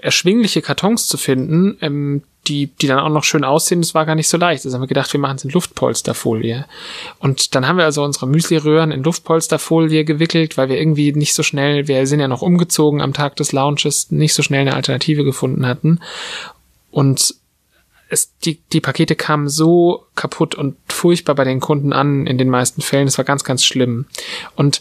erschwingliche 0.00 0.62
Kartons 0.62 1.06
zu 1.06 1.16
finden, 1.16 1.78
ähm, 1.80 2.22
die, 2.48 2.66
die 2.66 2.86
dann 2.86 2.98
auch 2.98 3.10
noch 3.10 3.24
schön 3.24 3.44
aussehen, 3.44 3.80
das 3.80 3.94
war 3.94 4.06
gar 4.06 4.14
nicht 4.14 4.28
so 4.28 4.36
leicht. 4.36 4.64
Also 4.64 4.74
haben 4.74 4.82
wir 4.82 4.88
gedacht, 4.88 5.12
wir 5.12 5.20
machen 5.20 5.36
es 5.36 5.44
in 5.44 5.50
Luftpolsterfolie. 5.50 6.64
Und 7.18 7.54
dann 7.54 7.68
haben 7.68 7.76
wir 7.76 7.84
also 7.84 8.02
unsere 8.02 8.26
Müsli-Röhren 8.26 8.90
in 8.90 9.02
Luftpolsterfolie 9.02 10.04
gewickelt, 10.04 10.56
weil 10.56 10.68
wir 10.68 10.78
irgendwie 10.78 11.12
nicht 11.12 11.34
so 11.34 11.42
schnell, 11.42 11.88
wir 11.88 12.06
sind 12.06 12.20
ja 12.20 12.28
noch 12.28 12.42
umgezogen 12.42 13.00
am 13.00 13.12
Tag 13.12 13.36
des 13.36 13.52
Launches, 13.52 14.10
nicht 14.10 14.34
so 14.34 14.42
schnell 14.42 14.62
eine 14.62 14.74
Alternative 14.74 15.24
gefunden 15.24 15.66
hatten. 15.66 16.00
Und 16.90 17.34
es, 18.10 18.32
die, 18.44 18.60
die 18.72 18.80
Pakete 18.80 19.16
kamen 19.16 19.48
so 19.48 20.06
kaputt 20.14 20.54
und 20.54 20.76
furchtbar 20.88 21.34
bei 21.34 21.44
den 21.44 21.60
Kunden 21.60 21.92
an 21.92 22.26
in 22.26 22.38
den 22.38 22.48
meisten 22.48 22.80
Fällen. 22.80 23.06
Es 23.06 23.18
war 23.18 23.24
ganz, 23.24 23.44
ganz 23.44 23.64
schlimm. 23.64 24.06
Und 24.56 24.80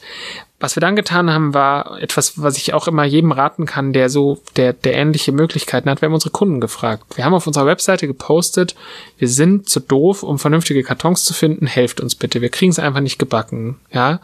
was 0.60 0.76
wir 0.76 0.82
dann 0.82 0.96
getan 0.96 1.32
haben, 1.32 1.54
war 1.54 2.02
etwas, 2.02 2.42
was 2.42 2.58
ich 2.58 2.74
auch 2.74 2.88
immer 2.88 3.04
jedem 3.04 3.32
raten 3.32 3.68
kann, 3.68 3.94
der 3.94 4.10
so, 4.10 4.42
der, 4.56 4.74
der 4.74 4.96
ähnliche 4.96 5.32
Möglichkeiten 5.32 5.88
hat. 5.88 6.02
Wir 6.02 6.08
haben 6.08 6.16
unsere 6.16 6.32
Kunden 6.32 6.60
gefragt. 6.60 7.04
Wir 7.16 7.26
haben 7.26 7.36
auf 7.36 7.46
unserer 7.46 7.68
Webseite 7.68 8.08
gepostet, 8.08 8.76
wir 9.20 9.28
sind 9.28 9.70
zu 9.70 9.80
doof, 9.80 10.24
um 10.24 10.40
vernünftige 10.40 10.82
Kartons 10.82 11.26
zu 11.26 11.36
finden, 11.36 11.68
helft 11.68 12.02
uns 12.02 12.16
bitte. 12.16 12.42
Wir 12.42 12.50
kriegen 12.50 12.72
es 12.72 12.80
einfach 12.80 13.02
nicht 13.02 13.20
gebacken, 13.20 13.78
ja. 13.92 14.20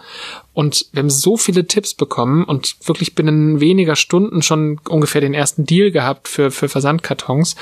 Und 0.54 0.88
wir 0.92 1.02
haben 1.02 1.10
so 1.12 1.38
viele 1.38 1.68
Tipps 1.68 1.94
bekommen 1.94 2.44
und 2.46 2.78
wirklich 2.88 3.14
binnen 3.14 3.60
weniger 3.60 3.96
Stunden 3.96 4.42
schon 4.42 4.80
ungefähr 4.90 5.22
den 5.22 5.36
ersten 5.36 5.66
Deal 5.66 5.92
gehabt 5.92 6.28
für, 6.28 6.50
für 6.50 6.68
Versandkartons, 6.68 7.56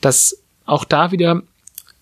dass 0.00 0.38
auch 0.66 0.84
da 0.84 1.12
wieder 1.12 1.42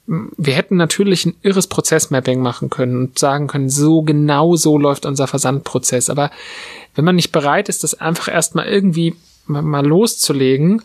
wir 0.06 0.54
hätten 0.54 0.76
natürlich 0.76 1.26
ein 1.26 1.34
irres 1.42 1.66
Prozessmapping 1.66 2.40
machen 2.40 2.70
können 2.70 2.96
und 2.96 3.18
sagen 3.18 3.48
können, 3.48 3.68
so 3.68 4.02
genau 4.02 4.54
so 4.56 4.78
läuft 4.78 5.04
unser 5.04 5.26
Versandprozess. 5.26 6.10
Aber 6.10 6.30
wenn 6.94 7.04
man 7.04 7.16
nicht 7.16 7.32
bereit 7.32 7.68
ist, 7.68 7.82
das 7.82 7.94
einfach 7.94 8.28
erstmal 8.28 8.66
irgendwie 8.66 9.16
mal 9.46 9.86
loszulegen, 9.86 10.82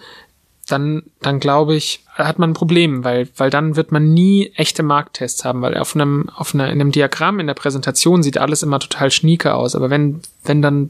dann, 0.72 1.04
dann 1.22 1.40
glaube 1.40 1.76
ich, 1.76 2.04
hat 2.16 2.40
man 2.40 2.52
ein 2.52 2.54
Problem, 2.54 3.04
weil, 3.04 3.28
weil 3.38 3.50
dann 3.50 3.76
wird 3.76 3.92
man 3.92 4.14
nie 4.14 4.52
echte 4.56 4.84
Markttests 4.84 5.44
haben, 5.44 5.62
weil 5.62 5.78
auf 5.78 5.96
einem, 5.96 6.30
auf 6.30 6.54
einer, 6.54 6.66
in 6.66 6.80
einem 6.80 6.92
Diagramm 6.92 7.40
in 7.40 7.48
der 7.48 7.54
Präsentation 7.54 8.24
sieht 8.24 8.38
alles 8.38 8.64
immer 8.64 8.80
total 8.80 9.12
schnieke 9.12 9.54
aus. 9.54 9.76
Aber 9.76 9.90
wenn, 9.90 10.22
wenn 10.44 10.62
dann 10.62 10.90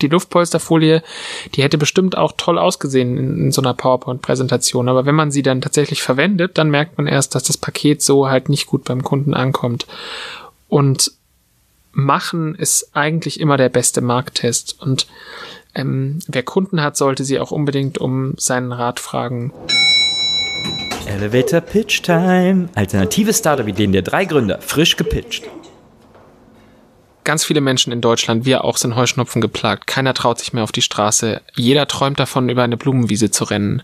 die 0.00 0.08
Luftpolsterfolie, 0.08 1.02
die 1.54 1.62
hätte 1.62 1.78
bestimmt 1.78 2.16
auch 2.16 2.32
toll 2.36 2.58
ausgesehen 2.58 3.16
in, 3.16 3.38
in 3.44 3.52
so 3.52 3.62
einer 3.62 3.74
PowerPoint-Präsentation. 3.74 4.88
Aber 4.88 5.06
wenn 5.06 5.14
man 5.14 5.30
sie 5.30 5.42
dann 5.42 5.60
tatsächlich 5.60 6.02
verwendet, 6.02 6.58
dann 6.58 6.70
merkt 6.70 6.98
man 6.98 7.06
erst, 7.06 7.34
dass 7.34 7.44
das 7.44 7.56
Paket 7.56 8.02
so 8.02 8.28
halt 8.28 8.48
nicht 8.48 8.66
gut 8.66 8.84
beim 8.84 9.02
Kunden 9.02 9.34
ankommt. 9.34 9.86
Und 10.68 11.12
machen 11.92 12.54
ist 12.54 12.90
eigentlich 12.94 13.40
immer 13.40 13.56
der 13.56 13.70
beste 13.70 14.02
Markttest. 14.02 14.80
Und 14.80 15.06
ähm, 15.76 16.18
wer 16.26 16.42
Kunden 16.42 16.82
hat, 16.82 16.96
sollte 16.96 17.24
sie 17.24 17.38
auch 17.38 17.50
unbedingt 17.50 17.98
um 17.98 18.34
seinen 18.38 18.72
Rat 18.72 18.98
fragen. 18.98 19.52
Elevator 21.06 21.60
Pitch 21.60 22.02
Time. 22.02 22.68
Alternative 22.74 23.32
Startup-Ideen 23.32 23.92
der 23.92 24.02
drei 24.02 24.24
Gründer. 24.24 24.58
Frisch 24.60 24.96
gepitcht. 24.96 25.44
Ganz 27.24 27.44
viele 27.44 27.60
Menschen 27.60 27.92
in 27.92 28.00
Deutschland, 28.00 28.44
wir 28.44 28.64
auch, 28.64 28.76
sind 28.76 28.94
Heuschnupfen 28.94 29.40
geplagt. 29.40 29.86
Keiner 29.86 30.14
traut 30.14 30.38
sich 30.38 30.52
mehr 30.52 30.62
auf 30.62 30.72
die 30.72 30.82
Straße. 30.82 31.40
Jeder 31.54 31.88
träumt 31.88 32.20
davon, 32.20 32.48
über 32.48 32.62
eine 32.62 32.76
Blumenwiese 32.76 33.30
zu 33.30 33.44
rennen. 33.44 33.82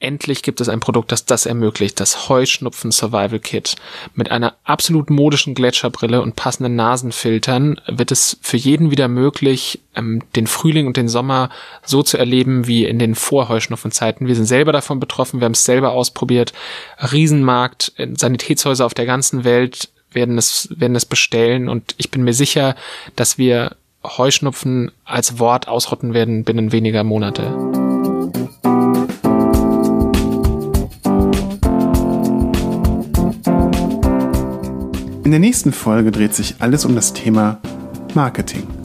Endlich 0.00 0.44
gibt 0.44 0.60
es 0.60 0.68
ein 0.68 0.78
Produkt, 0.78 1.10
das 1.10 1.24
das 1.24 1.44
ermöglicht, 1.44 1.98
das 1.98 2.28
Heuschnupfen 2.28 2.92
Survival 2.92 3.40
Kit. 3.40 3.74
Mit 4.14 4.30
einer 4.30 4.54
absolut 4.62 5.10
modischen 5.10 5.54
Gletscherbrille 5.54 6.22
und 6.22 6.36
passenden 6.36 6.76
Nasenfiltern 6.76 7.80
wird 7.88 8.12
es 8.12 8.38
für 8.40 8.56
jeden 8.56 8.92
wieder 8.92 9.08
möglich, 9.08 9.80
ähm, 9.96 10.22
den 10.36 10.46
Frühling 10.46 10.86
und 10.86 10.96
den 10.96 11.08
Sommer 11.08 11.50
so 11.84 12.04
zu 12.04 12.16
erleben 12.16 12.68
wie 12.68 12.84
in 12.84 13.00
den 13.00 13.16
Vorheuschnupfenzeiten. 13.16 14.28
Wir 14.28 14.36
sind 14.36 14.46
selber 14.46 14.70
davon 14.70 15.00
betroffen, 15.00 15.40
wir 15.40 15.46
haben 15.46 15.52
es 15.52 15.64
selber 15.64 15.90
ausprobiert. 15.90 16.52
Riesenmarkt, 17.10 17.92
Sanitätshäuser 18.14 18.86
auf 18.86 18.94
der 18.94 19.06
ganzen 19.06 19.42
Welt 19.42 19.88
werden 20.12 20.38
es, 20.38 20.68
werden 20.70 20.94
es 20.94 21.06
bestellen 21.06 21.68
und 21.68 21.96
ich 21.98 22.12
bin 22.12 22.22
mir 22.22 22.34
sicher, 22.34 22.76
dass 23.16 23.36
wir 23.36 23.74
Heuschnupfen 24.04 24.92
als 25.04 25.40
Wort 25.40 25.66
ausrotten 25.66 26.14
werden 26.14 26.44
binnen 26.44 26.70
weniger 26.70 27.02
Monate. 27.02 27.87
In 35.28 35.32
der 35.32 35.40
nächsten 35.40 35.72
Folge 35.72 36.10
dreht 36.10 36.34
sich 36.34 36.54
alles 36.58 36.86
um 36.86 36.94
das 36.94 37.12
Thema 37.12 37.58
Marketing. 38.14 38.77